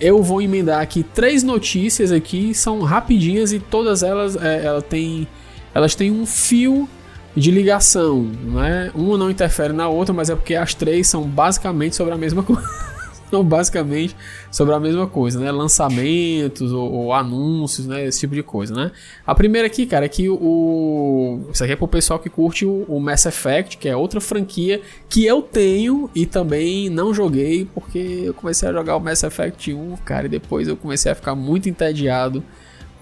[0.00, 5.26] Eu vou emendar aqui três notícias aqui, são rapidinhas e todas elas, é, ela tem,
[5.74, 6.88] elas têm um fio
[7.36, 8.90] de ligação, né?
[8.94, 12.42] Uma não interfere na outra, mas é porque as três são basicamente sobre a mesma
[12.42, 12.93] coisa.
[13.34, 14.14] São basicamente
[14.50, 15.50] sobre a mesma coisa, né?
[15.50, 18.06] Lançamentos ou, ou, anúncios, né?
[18.06, 18.92] Esse tipo de coisa, né?
[19.26, 21.40] A primeira aqui, cara, é que o.
[21.52, 24.80] Isso aqui é pro pessoal que curte o, o Mass Effect, que é outra franquia
[25.08, 29.74] que eu tenho e também não joguei, porque eu comecei a jogar o Mass Effect
[29.74, 32.42] 1, cara, e depois eu comecei a ficar muito entediado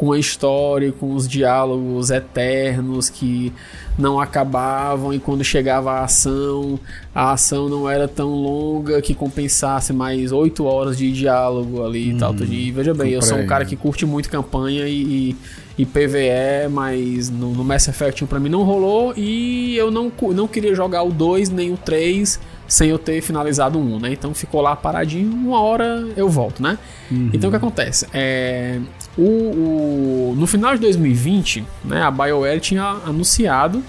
[0.02, 3.52] com a história, com os diálogos eternos que
[3.96, 6.76] não acabavam e quando chegava a ação,
[7.14, 12.14] a ação não era tão longa que compensasse mais oito horas de diálogo ali e
[12.14, 12.32] tal.
[12.32, 15.36] Hum, e veja bem, eu sou um cara que curte muito campanha e, e,
[15.78, 20.10] e PVE, mas no, no Mass Effect 1 pra mim não rolou e eu não,
[20.34, 24.12] não queria jogar o 2 nem o 3 sem eu ter finalizado um, né?
[24.12, 26.76] Então ficou lá paradinho, uma hora eu volto, né?
[27.08, 27.30] Uhum.
[27.32, 28.06] Então o que acontece?
[28.12, 28.80] É,
[29.16, 33.82] o, o, no final de 2020, né, a BioWare tinha anunciado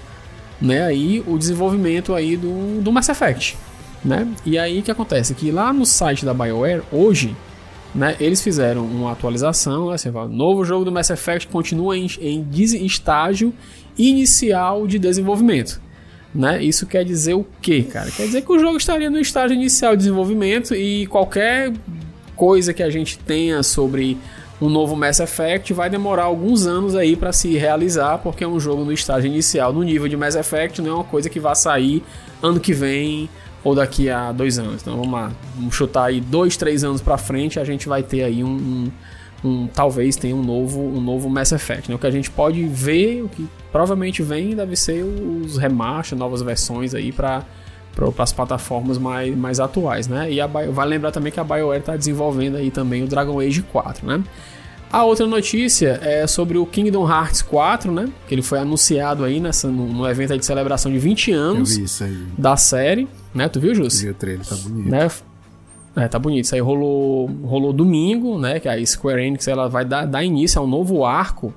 [0.60, 3.56] né, aí, o desenvolvimento aí do, do Mass Effect.
[4.04, 4.28] Né?
[4.44, 5.34] E aí o que acontece?
[5.34, 7.34] Que lá no site da BioWare, hoje,
[7.94, 12.06] né, eles fizeram uma atualização, né, você fala, novo jogo do Mass Effect continua em,
[12.20, 12.46] em
[12.84, 13.52] estágio
[13.96, 15.80] inicial de desenvolvimento.
[16.34, 16.62] Né?
[16.62, 18.10] Isso quer dizer o quê, cara?
[18.10, 21.72] Quer dizer que o jogo estaria no estágio inicial de desenvolvimento e qualquer
[22.34, 24.18] coisa que a gente tenha sobre
[24.60, 28.60] um novo Mass Effect vai demorar alguns anos aí para se realizar, porque é um
[28.60, 31.56] jogo no estágio inicial, no nível de Mass Effect, não é uma coisa que vai
[31.56, 32.02] sair
[32.42, 33.28] ano que vem
[33.64, 34.82] ou daqui a dois anos.
[34.82, 38.22] Então vamos lá, vamos chutar aí dois, três anos para frente, a gente vai ter
[38.22, 38.48] aí um,
[39.44, 41.88] um, um, talvez tenha um novo, um novo Mass Effect.
[41.88, 41.96] Né?
[41.96, 46.42] O que a gente pode ver, o que provavelmente vem, deve ser os remaster, novas
[46.42, 47.44] versões aí para
[47.94, 50.30] para as plataformas mais, mais atuais, né?
[50.30, 53.38] E a Bio, vale lembrar também que a BioWare está desenvolvendo aí também o Dragon
[53.40, 54.22] Age 4, né?
[54.94, 58.08] A outra notícia é sobre o Kingdom Hearts 4, né?
[58.28, 62.00] Que ele foi anunciado aí nessa, no, no evento de celebração de 20 anos
[62.38, 63.48] da série, né?
[63.48, 64.00] Tu viu, Jus?
[64.00, 64.88] Vi o trailer, tá bonito.
[64.88, 65.10] Né?
[65.96, 66.44] É, tá bonito.
[66.44, 68.60] Isso aí rolou, rolou domingo, né?
[68.60, 71.52] Que a Square Enix ela vai dar, dar início a um novo arco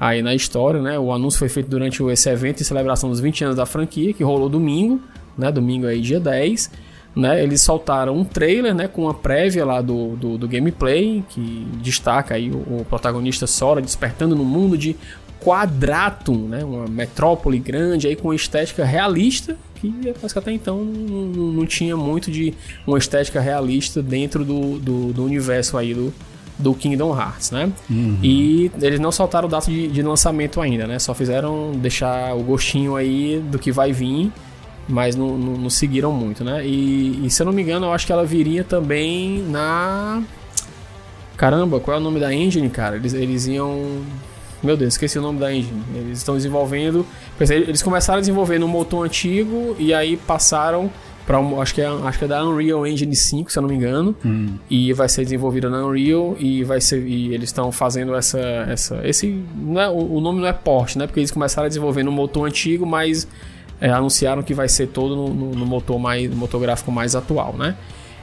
[0.00, 0.98] aí na história, né?
[0.98, 4.24] O anúncio foi feito durante esse evento de celebração dos 20 anos da franquia, que
[4.24, 5.00] rolou domingo,
[5.36, 5.50] né?
[5.50, 6.70] Domingo aí, dia 10
[7.14, 11.66] né, eles soltaram um trailer né, com uma prévia lá do, do, do gameplay que
[11.82, 14.96] destaca aí o, o, protagonista Sora despertando no mundo de
[15.38, 21.52] Quadratum, né, uma metrópole grande aí com estética realista que parece que até então não,
[21.52, 22.54] não, tinha muito de
[22.86, 26.14] uma estética realista dentro do, do, do universo aí do,
[26.56, 27.72] do Kingdom Hearts, né?
[27.90, 28.16] Uhum.
[28.22, 31.00] E eles não soltaram o data de, de lançamento ainda, né?
[31.00, 34.30] Só fizeram deixar o gostinho aí do que vai vir
[34.88, 36.66] mas não, não, não seguiram muito, né?
[36.66, 40.22] E, e, se eu não me engano, eu acho que ela viria também na.
[41.36, 42.96] Caramba, qual é o nome da engine, cara?
[42.96, 44.02] Eles, eles iam.
[44.62, 45.82] Meu Deus, esqueci o nome da engine.
[45.94, 47.04] Eles estão desenvolvendo.
[47.40, 50.90] Eles começaram a desenvolver no motor antigo e aí passaram
[51.26, 53.76] para acho que é acho que é da Unreal Engine 5, se eu não me
[53.76, 54.56] engano, hum.
[54.68, 59.00] e vai ser desenvolvida na Unreal e vai ser e eles estão fazendo essa essa
[59.04, 61.06] esse não é, o, nome não é porte, né?
[61.06, 63.26] Porque eles começaram a desenvolver no motor antigo, mas
[63.82, 67.16] é, anunciaram que vai ser todo no, no, no motor mais no motor gráfico mais
[67.16, 67.76] atual, né?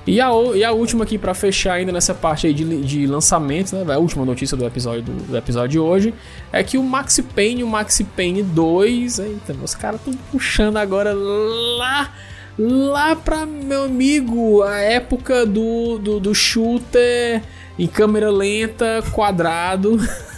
[0.08, 3.76] E a, e a última aqui para fechar ainda nessa parte aí de, de lançamento,
[3.76, 3.94] né?
[3.94, 6.14] A última notícia do episódio do, do, episódio de hoje
[6.54, 11.14] é que o Maxi Payne, o Maxi Payne 2, eita, os caras estão puxando agora
[11.14, 12.14] lá
[12.58, 17.42] lá pra meu amigo, a época do, do, do shooter
[17.78, 20.00] em câmera lenta, quadrado.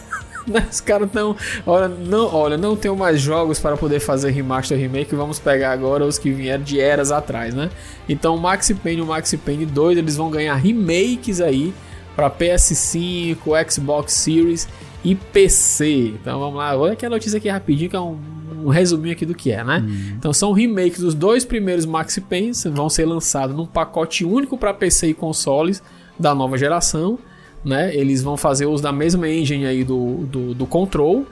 [0.70, 1.36] Os caras estão.
[1.66, 5.16] Olha não, olha, não tenho mais jogos para poder fazer remaster remake.
[5.16, 7.70] Vamos pegar agora os que vieram de eras atrás, né?
[8.08, 11.74] Então, o Maxi Payne e o Maxi Payne 2 eles vão ganhar remakes aí
[12.16, 14.68] para PS5, Xbox Series
[15.04, 16.14] e PC.
[16.22, 18.18] Então vamos lá, olha aqui a notícia aqui rapidinho, que é um,
[18.66, 19.84] um resuminho aqui do que é, né?
[19.84, 20.16] Hum.
[20.18, 24.74] Então são remakes dos dois primeiros Maxi Paynes, vão ser lançados num pacote único para
[24.74, 25.82] PC e consoles
[26.20, 27.18] da nova geração
[27.64, 27.96] né?
[27.96, 31.26] Eles vão fazer uso da mesma engine aí do, do, do Control,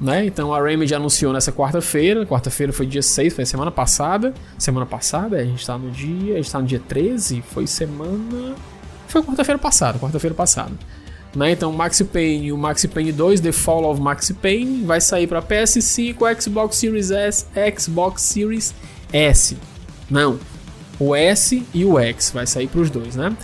[0.00, 0.24] né?
[0.26, 4.34] Então a Remedy anunciou nessa quarta-feira, quarta-feira foi dia 6, foi semana passada.
[4.58, 8.54] Semana passada, a gente tá no dia, a gente tá no dia 13, foi semana
[9.14, 10.72] foi quarta-feira passada, quarta-feira passada.
[11.36, 11.52] Né?
[11.52, 15.26] Então, o Maxi Payne o Maxi Payne 2, The Fall of Maxi Payne, vai sair
[15.26, 18.74] para PS5, Xbox Series S, Xbox Series
[19.12, 19.56] S.
[20.10, 20.38] Não,
[20.98, 23.36] o S e o X vai sair para os dois, né?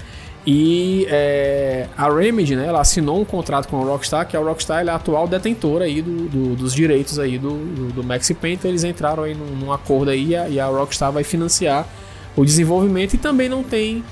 [0.47, 4.87] E é, a Remedy, né, ela assinou um contrato com a Rockstar, que a Rockstar
[4.87, 8.57] é a atual detentora aí do, do, dos direitos aí do, do, do Maxi Payne,
[8.57, 11.87] então eles entraram aí num, num acordo aí e a, e a, Rockstar vai financiar
[12.35, 13.15] o desenvolvimento.
[13.15, 14.03] E também não tem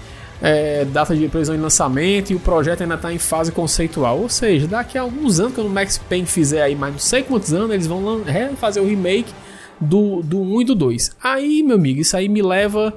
[0.42, 4.28] é, data de previsão de lançamento e o projeto ainda está em fase conceitual, ou
[4.28, 7.54] seja, daqui a alguns anos, quando o Max Payne fizer aí mais não sei quantos
[7.54, 8.22] anos, eles vão
[8.58, 9.32] fazer o remake
[9.80, 11.16] do, do 1 e do 2.
[11.22, 12.94] Aí, meu amigo, isso aí me leva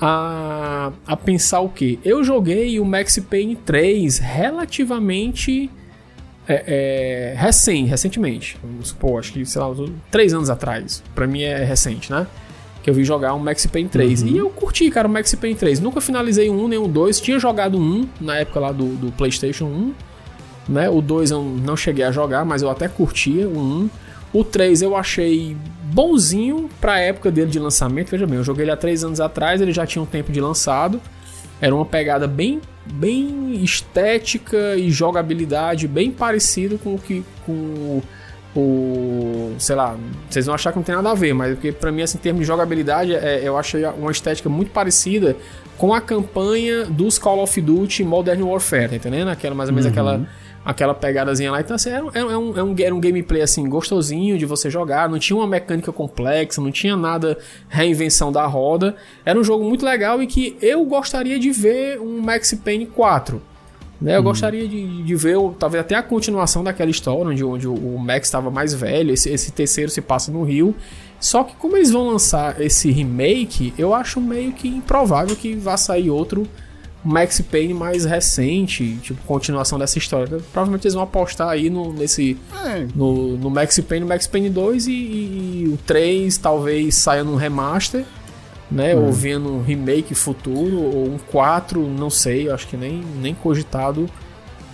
[0.00, 1.98] a, a pensar o que?
[2.04, 5.70] Eu joguei o Max Payne 3 relativamente
[6.48, 8.56] é, é, recém, recentemente.
[8.62, 9.68] Vamos supor, acho que, sei lá,
[10.10, 11.02] três anos atrás.
[11.14, 12.26] Pra mim é recente, né?
[12.82, 14.22] Que eu vi jogar um Max Payne 3.
[14.22, 14.28] Uhum.
[14.28, 15.80] E eu curti, cara, o Max Payne 3.
[15.80, 17.20] Nunca finalizei um nem o 2.
[17.20, 19.94] Tinha jogado um na época lá do, do PlayStation 1.
[20.68, 20.88] Né?
[20.88, 23.90] O 2 eu não cheguei a jogar, mas eu até curtia o 1.
[24.36, 28.10] O 3 eu achei bonzinho pra época dele de lançamento.
[28.10, 30.42] Veja bem, eu joguei ele há 3 anos atrás, ele já tinha um tempo de
[30.42, 31.00] lançado.
[31.58, 38.02] Era uma pegada bem, bem estética e jogabilidade bem parecido com o que com
[38.54, 39.96] o, sei lá,
[40.28, 42.20] vocês vão achar que não tem nada a ver, mas porque para mim assim, em
[42.20, 45.34] termos de jogabilidade, é, eu achei uma estética muito parecida
[45.78, 49.28] com a campanha dos Call of Duty Modern Warfare, tá entendendo?
[49.28, 49.92] Aquela mais ou menos uhum.
[49.92, 50.26] aquela
[50.66, 51.60] aquela pegadazinha lá.
[51.60, 55.08] Então, assim, era, era, um, era, um, era um gameplay, assim, gostosinho de você jogar.
[55.08, 57.38] Não tinha uma mecânica complexa, não tinha nada
[57.68, 58.96] reinvenção da roda.
[59.24, 63.40] Era um jogo muito legal e que eu gostaria de ver um Max Payne 4.
[64.00, 64.16] Né?
[64.16, 64.24] Eu hum.
[64.24, 68.50] gostaria de, de ver, talvez até a continuação daquela história, onde, onde o Max estava
[68.50, 69.14] mais velho.
[69.14, 70.74] Esse, esse terceiro se passa no Rio.
[71.20, 75.76] Só que como eles vão lançar esse remake, eu acho meio que improvável que vá
[75.76, 76.46] sair outro
[77.06, 80.38] Max Payne mais recente, tipo, continuação dessa história.
[80.52, 82.36] Provavelmente eles vão apostar aí no, nesse.
[82.64, 82.86] É.
[82.94, 87.36] No, no Max Payne, no Max Payne 2 e, e, o 3 talvez saia num
[87.36, 88.04] remaster,
[88.70, 88.94] né?
[88.94, 89.06] Hum.
[89.06, 94.10] Ou vendo um remake futuro, ou um 4, não sei, acho que nem, nem cogitado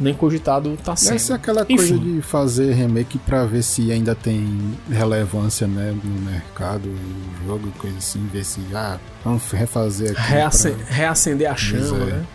[0.03, 1.15] nem cogitado tá sendo.
[1.15, 1.77] Essa é aquela Enfim.
[1.77, 7.71] coisa de fazer remake para ver se ainda tem relevância né, no mercado, no jogo
[7.79, 10.21] coisa assim, ver se ah, vamos refazer aqui.
[10.21, 10.95] Reacen pra...
[10.95, 12.27] Reacender a chama, é, né?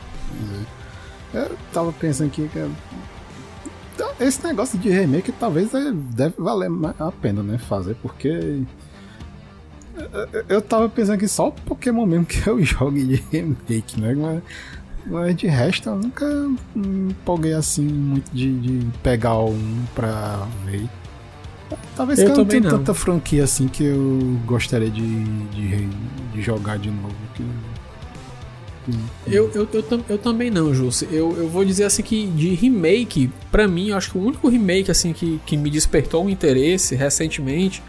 [1.33, 1.39] É.
[1.39, 2.69] Eu tava pensando aqui que
[4.19, 8.61] esse negócio de remake talvez deve valer a pena, né, fazer, porque
[10.47, 14.13] eu tava pensando que só o Pokémon mesmo que eu jogo de remake, né?
[14.15, 14.43] Mas
[15.09, 16.25] mas de resto, eu nunca
[16.75, 20.87] me empolguei assim muito de, de pegar um pra ver.
[21.95, 22.71] Talvez eu, eu não tenha não.
[22.71, 25.87] tanta franquia assim que eu gostaria de, de,
[26.33, 27.15] de jogar de novo.
[27.35, 27.43] Que...
[29.27, 31.07] Eu, eu, eu, eu, também não, Júcio.
[31.11, 34.47] Eu, eu vou dizer assim que de remake, pra mim, eu acho que o único
[34.47, 37.83] remake assim que, que me despertou um interesse recentemente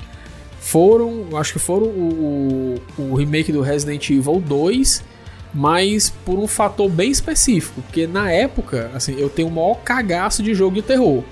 [0.59, 5.05] foram, acho que foram o, o, o remake do Resident Evil 2
[5.53, 10.43] mas por um fator bem específico, porque na época, assim, eu tenho o maior cagaço
[10.43, 11.23] de jogo de terror.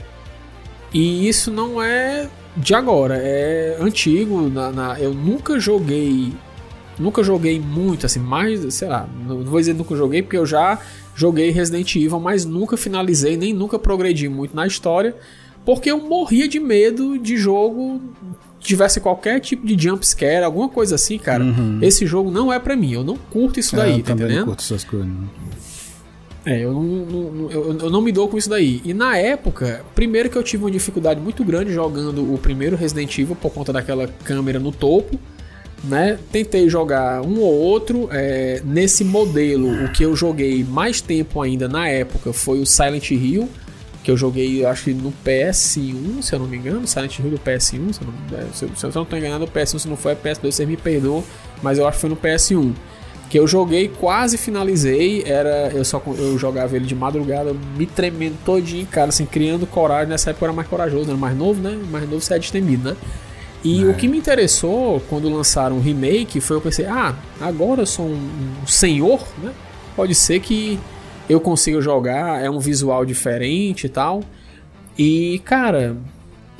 [0.93, 4.49] E isso não é de agora, é antigo.
[4.49, 6.33] Na, na, eu nunca joguei.
[6.99, 10.81] Nunca joguei muito, assim, mais, sei lá, não vou dizer nunca joguei, porque eu já
[11.15, 15.15] joguei Resident Evil, mas nunca finalizei, nem nunca progredi muito na história,
[15.63, 18.01] porque eu morria de medo de jogo
[18.61, 21.79] tivesse qualquer tipo de jump scare, alguma coisa assim, cara, uhum.
[21.83, 22.93] esse jogo não é para mim.
[22.93, 24.31] Eu não curto isso é, daí, tá entendendo?
[24.31, 25.09] Eu não curto essas coisas.
[26.45, 28.81] É, eu não, não, eu, eu não me dou com isso daí.
[28.85, 33.19] E na época, primeiro que eu tive uma dificuldade muito grande jogando o primeiro Resident
[33.19, 35.19] Evil por conta daquela câmera no topo.
[35.83, 36.19] Né?
[36.31, 38.09] Tentei jogar um ou outro.
[38.13, 43.11] É, nesse modelo, o que eu joguei mais tempo ainda na época foi o Silent
[43.11, 43.49] Hill
[44.07, 47.39] que eu joguei, acho que no PS1, se eu não me engano, Silent Hill do
[47.41, 49.97] PS1, se eu não, se eu, se eu não tô enganado, o PS1 se não
[49.97, 51.25] foi, é PS2, você me perdoa,
[51.61, 52.73] mas eu acho que foi no PS1.
[53.29, 58.37] Que eu joguei, quase finalizei, era eu só eu jogava ele de madrugada, me tremendo
[58.45, 61.77] todinho, cara, assim, criando coragem, nessa época eu era mais corajoso, era mais novo, né?
[61.91, 62.97] Mais novo você é destemido, né?
[63.65, 63.87] E é.
[63.87, 68.07] o que me interessou quando lançaram o remake foi eu pensei, ah, agora eu sou
[68.07, 68.31] um,
[68.63, 69.51] um senhor, né?
[69.97, 70.79] Pode ser que
[71.29, 74.23] eu consigo jogar, é um visual diferente e tal.
[74.99, 75.97] E, cara,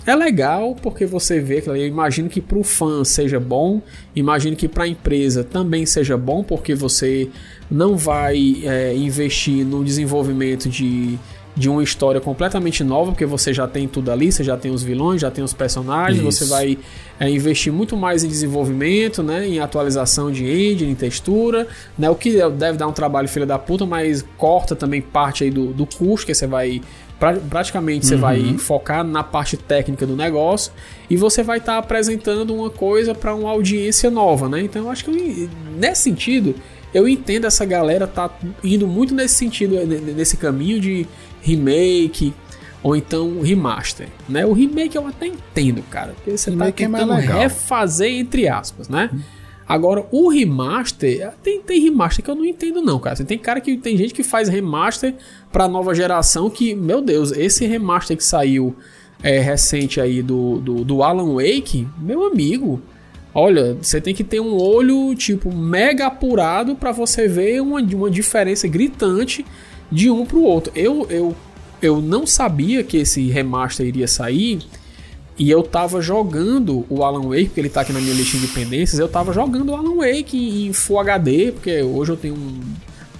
[0.07, 3.83] é legal porque você vê que eu imagino que para o fã seja bom,
[4.15, 7.29] imagino que para a empresa também seja bom porque você
[7.71, 11.19] não vai é, investir no desenvolvimento de
[11.57, 14.83] de uma história completamente nova, porque você já tem tudo ali, você já tem os
[14.83, 16.45] vilões, já tem os personagens, Isso.
[16.45, 16.79] você vai
[17.19, 21.67] é, investir muito mais em desenvolvimento, né, em atualização de engine, em textura,
[21.99, 25.51] né, o que deve dar um trabalho filha da puta, mas corta também parte aí
[25.51, 26.83] do, do custo, que você vai
[27.19, 28.11] pra, praticamente uhum.
[28.11, 28.59] você vai uhum.
[28.59, 30.73] focar na parte técnica do negócio
[31.09, 34.61] e você vai estar tá apresentando uma coisa para uma audiência nova, né?
[34.61, 35.49] Então eu acho que
[35.79, 36.55] nesse sentido
[36.95, 38.31] eu entendo essa galera tá
[38.63, 41.07] indo muito nesse sentido, nesse caminho de
[41.47, 42.35] remake
[42.83, 44.45] ou então remaster, né?
[44.45, 48.49] O remake eu até entendo, cara, porque você tá remake tá tentando é refazer entre
[48.49, 49.11] aspas, né?
[49.13, 49.21] Hum.
[49.69, 53.17] Agora, o remaster, tem, tem remaster que eu não entendo não, cara.
[53.25, 55.15] Tem cara que tem gente que faz remaster
[55.51, 58.77] pra nova geração que, meu Deus, esse remaster que saiu
[59.23, 62.81] é, recente aí do, do, do Alan Wake, meu amigo,
[63.35, 68.11] olha, você tem que ter um olho, tipo, mega apurado para você ver uma, uma
[68.11, 69.45] diferença gritante
[69.91, 70.73] de um pro outro.
[70.75, 71.35] Eu, eu,
[71.81, 74.61] eu não sabia que esse remaster iria sair.
[75.39, 78.47] E eu tava jogando o Alan Wake, porque ele tá aqui na minha lista de
[78.49, 78.99] pendências.
[78.99, 82.61] Eu tava jogando o Alan Wake em Full HD, porque hoje eu tenho um,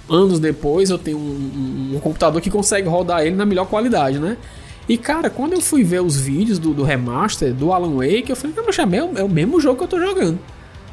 [0.09, 4.17] anos depois eu tenho um, um, um, computador que consegue rodar ele na melhor qualidade,
[4.17, 4.35] né?
[4.89, 8.35] E cara, quando eu fui ver os vídeos do, do remaster do Alan Wake, eu
[8.35, 10.39] falei, poxa, é, é o mesmo jogo que eu tô jogando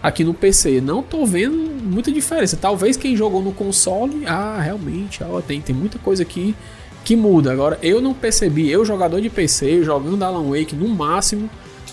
[0.05, 0.83] aqui no PC.
[0.83, 2.59] Não tô vendo muita diferença.
[2.59, 6.55] Talvez quem jogou no console, ah, realmente, ó, tem, tem muita coisa aqui
[7.03, 7.51] que muda.
[7.51, 11.49] Agora, eu não percebi, eu jogador de PC, jogando Alan Wake no máximo,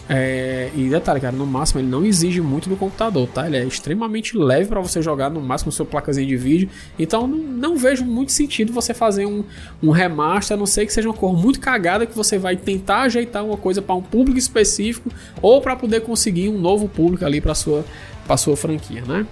[0.09, 3.47] é, e detalhe, cara, no máximo ele não exige muito do computador, tá?
[3.47, 6.69] Ele é extremamente leve para você jogar no máximo seu placazinho de vídeo.
[6.99, 9.43] Então não, não, vejo muito sentido você fazer um,
[9.81, 13.03] um remaster, a não ser que seja uma cor muito cagada que você vai tentar
[13.03, 15.09] ajeitar uma coisa para um público específico
[15.41, 17.85] ou para poder conseguir um novo público ali para sua
[18.25, 19.25] para sua franquia, né?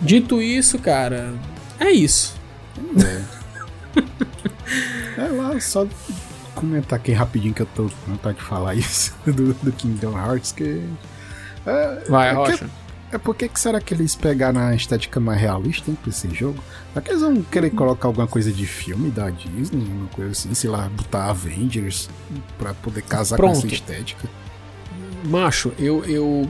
[0.00, 1.34] Dito isso, cara,
[1.78, 2.34] é isso.
[5.16, 5.86] É, é lá, só
[6.56, 10.52] comentar aqui rapidinho que eu tô com vontade de falar isso do, do Kingdom Hearts,
[10.52, 10.82] que.
[11.64, 12.68] É, Vai, é Rocha.
[13.12, 16.62] É por que será que eles pegaram a estética mais realista hein, pra esse jogo?
[16.88, 20.52] Será que eles vão querer colocar alguma coisa de filme da Disney, alguma coisa assim,
[20.54, 22.10] sei lá, botar Avengers
[22.58, 23.60] pra poder casar Pronto.
[23.60, 24.28] com essa estética?
[25.24, 26.04] Macho, eu.
[26.04, 26.48] eu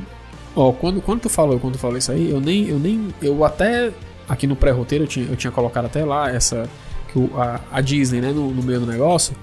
[0.55, 2.69] ó, quando, quando tu falou, quando tu falou isso aí, eu nem.
[2.69, 3.15] Eu nem.
[3.21, 3.93] Eu até.
[4.29, 6.69] Aqui no pré-roteiro eu tinha, eu tinha colocado até lá essa.
[7.13, 9.37] Que o, a, a Disney, né, no, no meio do negócio.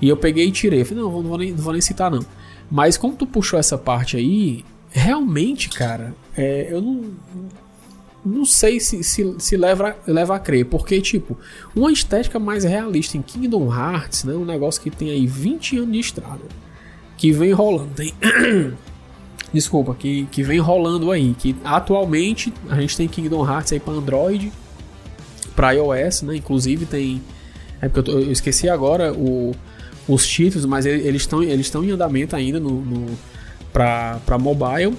[0.00, 0.84] E eu peguei e tirei.
[0.84, 2.24] Falei, não, não vou, nem, não vou nem citar, não.
[2.70, 7.04] Mas como tu puxou essa parte aí, realmente, cara, é, eu não.
[8.24, 11.38] Não sei se, se, se leva, leva a crer, porque, tipo,
[11.74, 14.34] uma estética mais realista em Kingdom Hearts, né?
[14.34, 16.42] Um negócio que tem aí 20 anos de estrada,
[17.16, 18.12] que vem rolando, tem.
[19.52, 21.34] Desculpa, que, que vem rolando aí.
[21.38, 24.52] Que atualmente a gente tem Kingdom Hearts aí para Android,
[25.56, 26.36] para iOS, né?
[26.36, 27.22] Inclusive tem.
[27.80, 29.54] É porque eu, tô, eu esqueci agora o,
[30.08, 33.06] os títulos, mas eles estão eles estão em andamento ainda no, no
[33.72, 34.96] para mobile.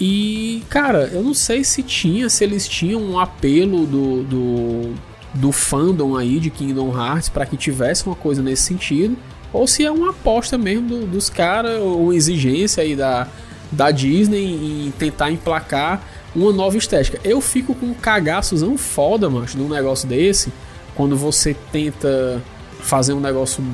[0.00, 4.94] E, cara, eu não sei se tinha, se eles tinham um apelo do, do,
[5.34, 9.16] do fandom aí de Kingdom Hearts para que tivesse uma coisa nesse sentido,
[9.52, 13.26] ou se é uma aposta mesmo do, dos caras, ou exigência aí da,
[13.72, 16.02] da Disney em tentar emplacar
[16.34, 17.18] uma nova estética.
[17.24, 20.52] Eu fico com um cagaçozão foda, mancho, num negócio desse,
[20.94, 22.42] quando você tenta
[22.80, 23.64] fazer um negócio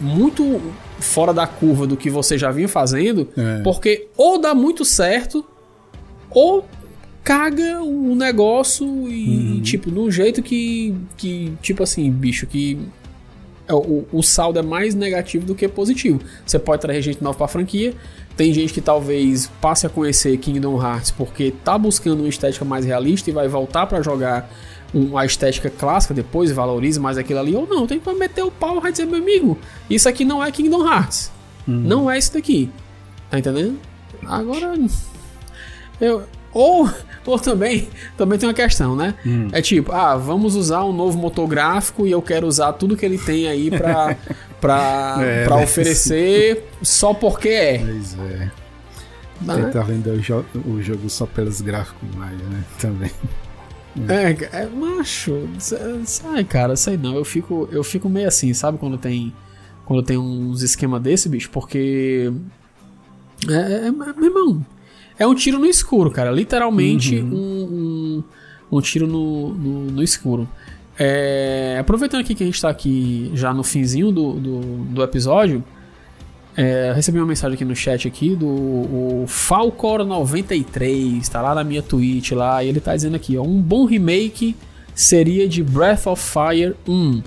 [0.00, 0.60] muito
[0.98, 3.62] fora da curva do que você já vinha fazendo, é.
[3.62, 5.44] porque ou dá muito certo,
[6.30, 6.64] ou
[7.22, 9.60] caga o negócio e, uhum.
[9.60, 12.78] tipo, de um jeito que, que, tipo assim, bicho, que
[13.66, 16.20] é, o, o saldo é mais negativo do que positivo.
[16.46, 17.94] Você pode trazer gente nova pra franquia,
[18.36, 22.84] tem gente que talvez passe a conhecer Kingdom Hearts porque tá buscando uma estética mais
[22.84, 24.48] realista e vai voltar para jogar
[24.94, 28.80] uma estética clássica depois, valorize mais aquilo ali, ou não, tem que meter o pau
[28.86, 29.58] e dizer, meu amigo,
[29.88, 31.30] isso aqui não é Kingdom Hearts.
[31.68, 31.82] Hum.
[31.84, 32.70] Não é isso daqui.
[33.30, 33.78] Tá entendendo?
[34.24, 34.74] Agora.
[36.00, 36.24] Eu.
[36.52, 36.88] Ou,
[37.26, 39.14] ou também, também tem uma questão, né?
[39.26, 39.48] Hum.
[39.52, 43.04] É tipo, ah, vamos usar um novo motor gráfico e eu quero usar tudo que
[43.04, 44.16] ele tem aí pra,
[44.58, 47.78] pra, é, pra oferecer só porque é.
[47.78, 48.50] Pois é.
[49.44, 52.64] Tentar vender o, jo o jogo só pelos gráficos mais, né?
[52.78, 53.10] Também.
[54.08, 55.48] É, é macho.
[56.04, 57.14] Sai, cara, sei não.
[57.14, 58.78] Eu fico, eu fico meio assim, sabe?
[58.78, 59.32] Quando tem,
[59.84, 62.32] quando tem uns esquema desse, bicho, porque.
[63.48, 64.66] É, é, é, meu irmão,
[65.18, 66.30] é um tiro no escuro, cara.
[66.30, 67.34] Literalmente uhum.
[67.34, 68.24] um,
[68.72, 70.48] um, um, tiro no, no, no escuro.
[70.98, 75.62] É, aproveitando aqui que a gente tá aqui já no finzinho do, do, do episódio,
[76.56, 82.32] é, recebi uma mensagem aqui no chat aqui do Falcor93, tá lá na minha Twitch
[82.32, 84.56] lá, e ele tá dizendo aqui, ó, um bom remake
[84.94, 87.22] seria de Breath of Fire 1.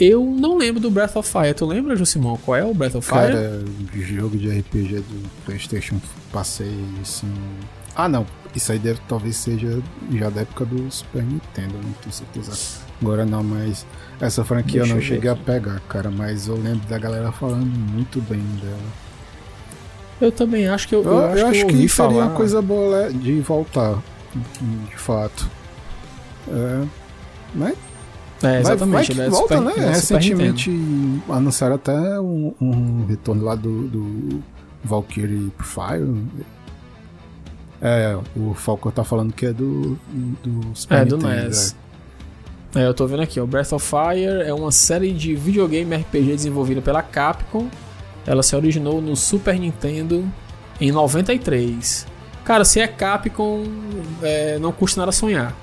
[0.00, 1.54] Eu não lembro do Breath of Fire.
[1.54, 2.38] Tu lembra, Josimão?
[2.38, 3.32] Qual é o Breath of Fire?
[3.32, 6.00] Cara, jogo de RPG do PlayStation
[6.32, 7.32] passei assim.
[7.94, 8.26] Ah, não.
[8.54, 9.80] Isso aí deve, talvez seja
[10.12, 12.80] já da época do Super Nintendo, não tenho certeza.
[13.00, 13.86] Agora não, mas
[14.20, 15.40] essa franquia Deixa eu não cheguei aqui.
[15.40, 19.10] a pegar, cara, mas eu lembro da galera falando muito bem dela.
[20.20, 22.60] Eu também acho que eu, eu, eu acho, eu acho que, que seria uma coisa
[22.60, 23.98] boa né, de voltar,
[24.90, 25.48] de fato.
[26.48, 26.86] É,
[27.54, 27.74] mas
[28.42, 29.12] é, exatamente.
[29.12, 29.88] Vai, vai volta, Super, né?
[29.88, 30.70] Recentemente
[31.28, 34.42] anunciaram até um, um, retorno lá do, do
[34.82, 36.24] Valkyrie Fire.
[37.82, 39.98] É, o Falcon tá falando que é do,
[40.42, 41.18] do Super é, Nintendo.
[41.18, 41.72] Do NES.
[41.72, 41.89] É.
[42.74, 46.36] É, eu tô vendo aqui, o Breath of Fire é uma série de videogame RPG
[46.36, 47.68] desenvolvida pela Capcom.
[48.26, 50.24] Ela se originou no Super Nintendo
[50.80, 52.06] em 93.
[52.44, 53.64] Cara, se é Capcom,
[54.22, 55.56] é, não custa nada sonhar.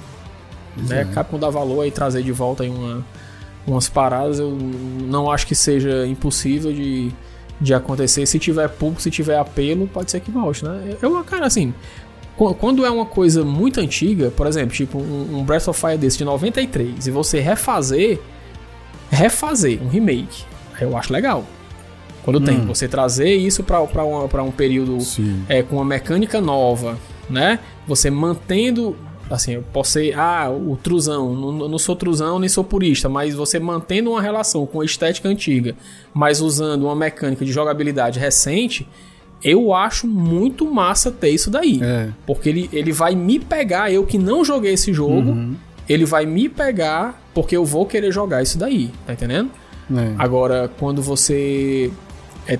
[0.75, 1.05] Né?
[1.13, 3.05] Capcom dá valor e trazer de volta aí uma,
[3.65, 4.37] umas paradas.
[4.39, 7.11] Eu não acho que seja impossível de,
[7.59, 8.25] de acontecer.
[8.25, 10.97] Se tiver público, se tiver apelo, pode ser que volte, né?
[11.01, 11.73] Eu, cara, assim,
[12.37, 16.25] quando é uma coisa muito antiga, por exemplo, tipo um, Breath of Fire desse de
[16.25, 18.19] 93, e você refazer,
[19.09, 20.45] refazer um remake,
[20.79, 21.43] eu acho legal.
[22.23, 22.43] Quando hum.
[22.43, 24.97] tem, você trazer isso para um período
[25.49, 26.97] é, com uma mecânica nova,
[27.29, 27.59] né?
[27.87, 28.95] Você mantendo.
[29.29, 30.17] Assim, eu posso ser.
[30.17, 31.33] Ah, o truzão.
[31.33, 35.27] Não, não sou truzão nem sou purista, mas você mantendo uma relação com a estética
[35.29, 35.73] antiga,
[36.13, 38.87] mas usando uma mecânica de jogabilidade recente,
[39.43, 41.79] eu acho muito massa ter isso daí.
[41.81, 42.09] É.
[42.25, 45.55] Porque ele, ele vai me pegar, eu que não joguei esse jogo, uhum.
[45.87, 49.51] ele vai me pegar porque eu vou querer jogar isso daí, tá entendendo?
[49.91, 50.15] É.
[50.17, 51.91] Agora, quando você
[52.47, 52.59] é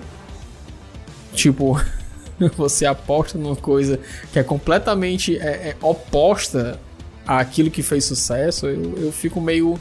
[1.33, 1.81] tipo
[2.55, 3.99] você aposta numa coisa
[4.31, 6.79] que é completamente é, é oposta
[7.25, 9.77] àquilo que fez sucesso, eu, eu fico meio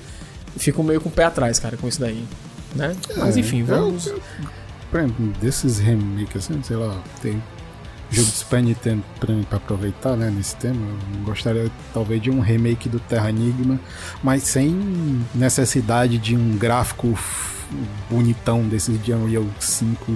[0.57, 2.25] fico meio com o pé atrás, cara, com isso daí,
[2.75, 2.97] né?
[3.19, 4.23] Mas é, enfim, vamos eu, eu
[4.97, 7.43] por exemplo, desses remakes, assim, sei lá, tem
[8.11, 10.81] jogo de Super Nintendo pra, pra aproveitar, né, nesse tema.
[10.81, 13.79] Eu gostaria talvez de um remake do Terra Enigma,
[14.23, 17.19] mas sem necessidade de um gráfico
[18.09, 20.13] bonitão desses de Unreal 5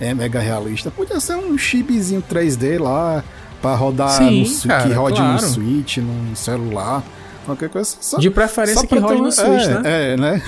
[0.00, 0.90] é mega realista.
[0.90, 3.22] Podia ser um chibizinho 3D lá
[3.62, 5.32] para rodar Sim, no, cara, que rode claro.
[5.34, 7.04] no Switch, no celular,
[7.44, 7.96] qualquer coisa.
[8.00, 10.12] Só, De preferência só que rode no Switch, é, né?
[10.12, 10.42] É, né?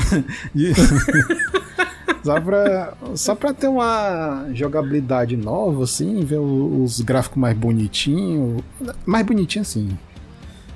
[2.23, 8.63] Só, pra, só pra ter uma jogabilidade nova, assim, ver os gráficos mais bonitinhos.
[9.07, 9.99] Mais bonitinho, assim,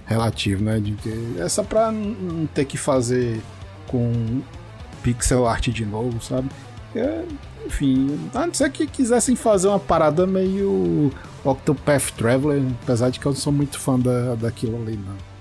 [0.06, 0.80] relativo, né?
[0.80, 0.96] De
[1.38, 3.40] é só pra não ter que fazer
[3.86, 4.42] com
[5.02, 6.48] pixel art de novo, sabe?
[6.94, 7.24] É,
[7.66, 11.10] enfim, a não ser que quisessem fazer uma parada meio
[11.44, 15.33] Octopath Traveler, apesar de que eu não sou muito fã da, daquilo ali, não.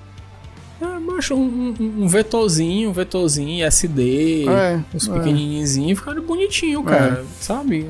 [0.84, 5.13] Ah, macho, um, um, um vetorzinho, um vetorzinho SD, É, os é.
[5.13, 7.89] pequenininhos, ficaram bonitinho, cara, sabe?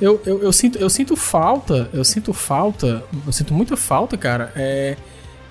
[0.00, 4.52] Eu, eu, eu, sinto, eu sinto falta, eu sinto falta, eu sinto muita falta, cara,
[4.56, 4.96] é,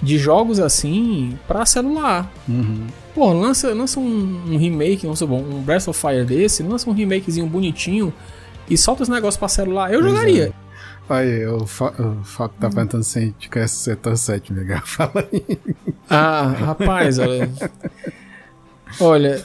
[0.02, 2.30] de jogos assim pra celular.
[2.50, 2.86] Uhum.
[3.16, 6.94] Pô, lança, lança um, um remake, vamos supor, um Breath of Fire desse, lança um
[6.94, 8.14] remakezinho bonitinho
[8.70, 9.94] e solta os negócios pra celular.
[9.94, 10.54] Eu Pois jogaria.
[10.60, 10.63] é.
[11.10, 14.82] Aí, o, Fa o Faco tá perguntando se a gente conhece o setor 7, legal.
[14.86, 15.60] Fala aí.
[16.10, 17.50] Ah, rapaz, olha.
[19.00, 19.44] Olha,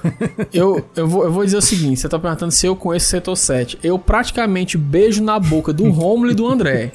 [0.52, 3.10] eu, eu, vou, eu vou dizer o seguinte: você tá perguntando se eu conheço o
[3.10, 3.78] setor 7.
[3.82, 6.92] Eu praticamente beijo na boca do Romulo e do André.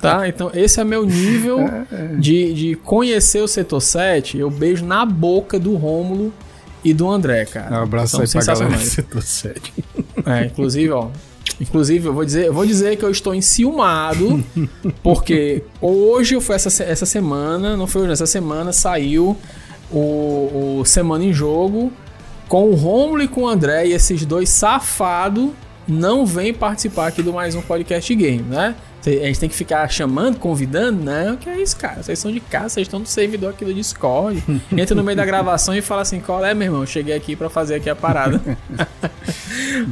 [0.00, 0.28] Tá?
[0.28, 1.58] Então, esse é meu nível
[2.18, 4.38] de, de conhecer o setor 7.
[4.38, 6.32] Eu beijo na boca do Rômulo
[6.84, 7.80] e do André, cara.
[7.80, 9.72] Um abraço São aí pra galera do setor 7.
[10.26, 11.08] É, inclusive, ó.
[11.60, 14.44] Inclusive, eu vou dizer, eu vou dizer que eu estou enciumado,
[15.02, 19.36] porque hoje foi essa, essa semana, não foi hoje, essa semana saiu
[19.90, 21.92] o, o Semana em Jogo
[22.48, 25.50] com o Romulo e com o André, e esses dois safados
[25.90, 28.74] não vêm participar aqui do mais um podcast game, né?
[29.06, 31.02] A gente tem que ficar chamando, convidando?
[31.02, 32.02] Não, que é isso, cara.
[32.02, 34.42] Vocês são de casa, vocês estão no servidor aqui do Discord.
[34.76, 36.84] Entra no meio da gravação e fala assim: qual é, meu irmão?
[36.84, 38.40] Cheguei aqui pra fazer aqui a parada.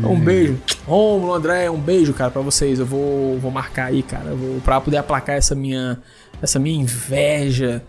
[0.04, 0.60] Um beijo.
[0.86, 2.78] Romulo, André, um beijo, cara, pra vocês.
[2.78, 4.30] Eu vou, vou marcar aí, cara.
[4.30, 5.98] Eu vou, pra poder aplacar essa minha,
[6.42, 7.82] essa minha inveja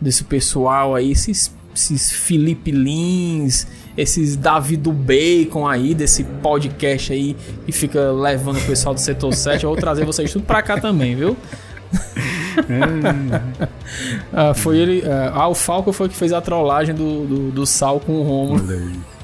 [0.00, 3.66] desse pessoal aí, esses, esses Felipe Lins,
[3.96, 9.32] esses Davi do Bacon aí, desse podcast aí, que fica levando o pessoal do setor
[9.34, 9.64] 7.
[9.64, 11.36] Eu vou trazer vocês tudo pra cá também, viu?
[14.32, 15.02] Ah, foi ele.
[15.06, 18.22] ah, ah, o Falco foi que fez a trollagem do, do, do Sal com o
[18.22, 18.60] Romulo.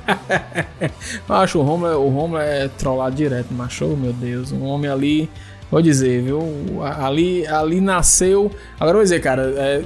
[1.28, 4.52] Acho o Romulo, é- o Romulo é trollado direto, macho, oh, meu Deus.
[4.52, 5.30] Um homem ali,
[5.70, 6.40] vou dizer, viu?
[6.82, 8.50] Ali, ali nasceu.
[8.76, 9.82] Agora eu vou dizer, cara, é,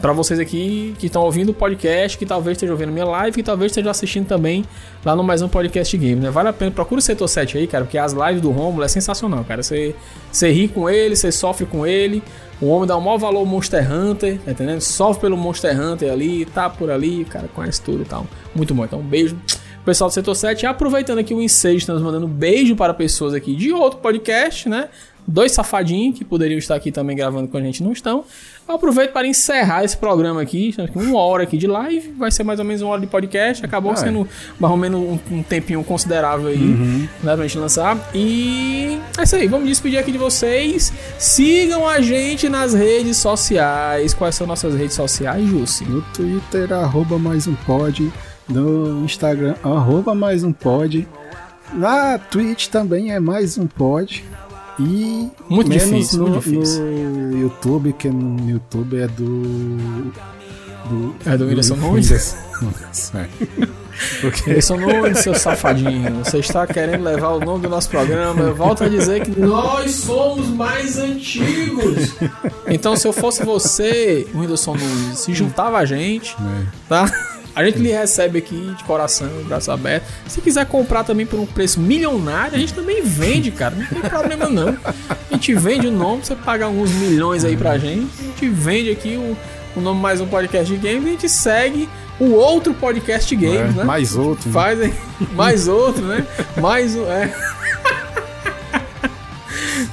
[0.00, 3.42] pra vocês aqui que estão ouvindo o podcast, que talvez estejam ouvindo minha live, que
[3.42, 4.64] talvez estejam assistindo também
[5.04, 6.30] lá no mais um podcast game, né?
[6.30, 8.88] Vale a pena, procura o setor 7 aí, cara, porque as lives do Romulo é
[8.88, 9.62] sensacional, cara.
[9.62, 9.94] Você,
[10.30, 12.22] você ri com ele, você sofre com ele.
[12.60, 14.80] O homem dá o maior valor ao Monster Hunter, tá entendendo?
[14.80, 18.26] Sofre pelo Monster Hunter ali, tá por ali, cara conhece tudo e tal.
[18.54, 18.84] Muito bom.
[18.84, 19.36] Então, um beijo
[19.86, 20.62] pessoal do Setor 7.
[20.62, 24.68] E aproveitando aqui o ensejo, estamos mandando um beijo para pessoas aqui de outro podcast,
[24.68, 24.88] né?
[25.28, 28.24] Dois safadinhos que poderiam estar aqui também gravando com a gente não estão.
[28.68, 32.44] Aproveito para encerrar esse programa aqui, estamos com uma hora aqui de live, vai ser
[32.44, 33.96] mais ou menos uma hora de podcast, acabou Ah, é.
[33.96, 34.28] sendo
[34.58, 36.58] mais ou menos um, um tempinho considerável aí,
[37.22, 38.08] né, pra gente lançar.
[38.14, 40.92] E é isso aí, vamos despedir aqui de vocês.
[41.18, 44.14] Sigam a gente nas redes sociais.
[44.14, 45.84] Quais são nossas redes sociais, Jussi?
[45.84, 48.12] No Twitter, arroba mais um pod.
[48.48, 51.06] No Instagram, arroba mais um pod.
[51.72, 54.24] Na Twitch também é mais um pod.
[54.78, 56.84] E Muito menos difícil, no, muito difícil.
[56.84, 59.42] no YouTube, que no YouTube é do.
[60.88, 62.34] do É do Whindersson Nunes?
[63.14, 63.28] É.
[64.20, 68.42] Porque Wilson Nunes, seu safadinho, você está querendo levar o nome do nosso programa.
[68.42, 72.14] Eu volto a dizer que nós somos mais antigos.
[72.68, 77.10] Então, se eu fosse você, Whindersson Nunes, se juntava a gente, né, tá?
[77.56, 80.04] A gente lhe recebe aqui de coração, braço aberto.
[80.28, 83.74] Se quiser comprar também por um preço milionário, a gente também vende, cara.
[83.74, 84.76] Não tem problema não.
[85.08, 88.10] A gente vende o nome, você pagar alguns milhões aí pra gente.
[88.20, 89.34] A gente vende aqui o,
[89.74, 91.88] o nome mais um podcast de games e a gente segue
[92.20, 93.84] o outro podcast de games, é, né?
[93.84, 94.48] mais outro.
[94.48, 94.52] né?
[94.52, 94.94] Faz aí.
[95.34, 96.26] Mais outro, né?
[96.60, 97.10] Mais um.
[97.10, 97.34] É.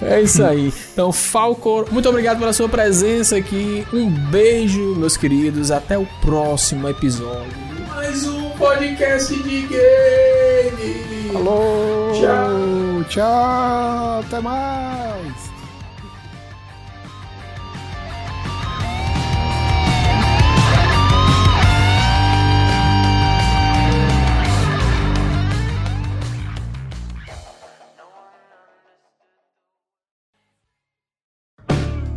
[0.02, 0.74] É isso aí.
[0.94, 3.86] Então, Falcor, muito obrigado pela sua presença aqui.
[3.94, 5.72] Um beijo, meus queridos.
[5.72, 7.52] Até o próximo episódio.
[7.96, 11.32] Mais um podcast de game.
[11.34, 12.12] Falou!
[12.14, 13.04] Tchau.
[13.10, 14.20] Tchau!
[14.20, 15.43] Até mais!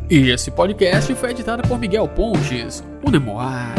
[0.09, 3.75] E esse podcast foi editado por Miguel Pontes, o Nemoar.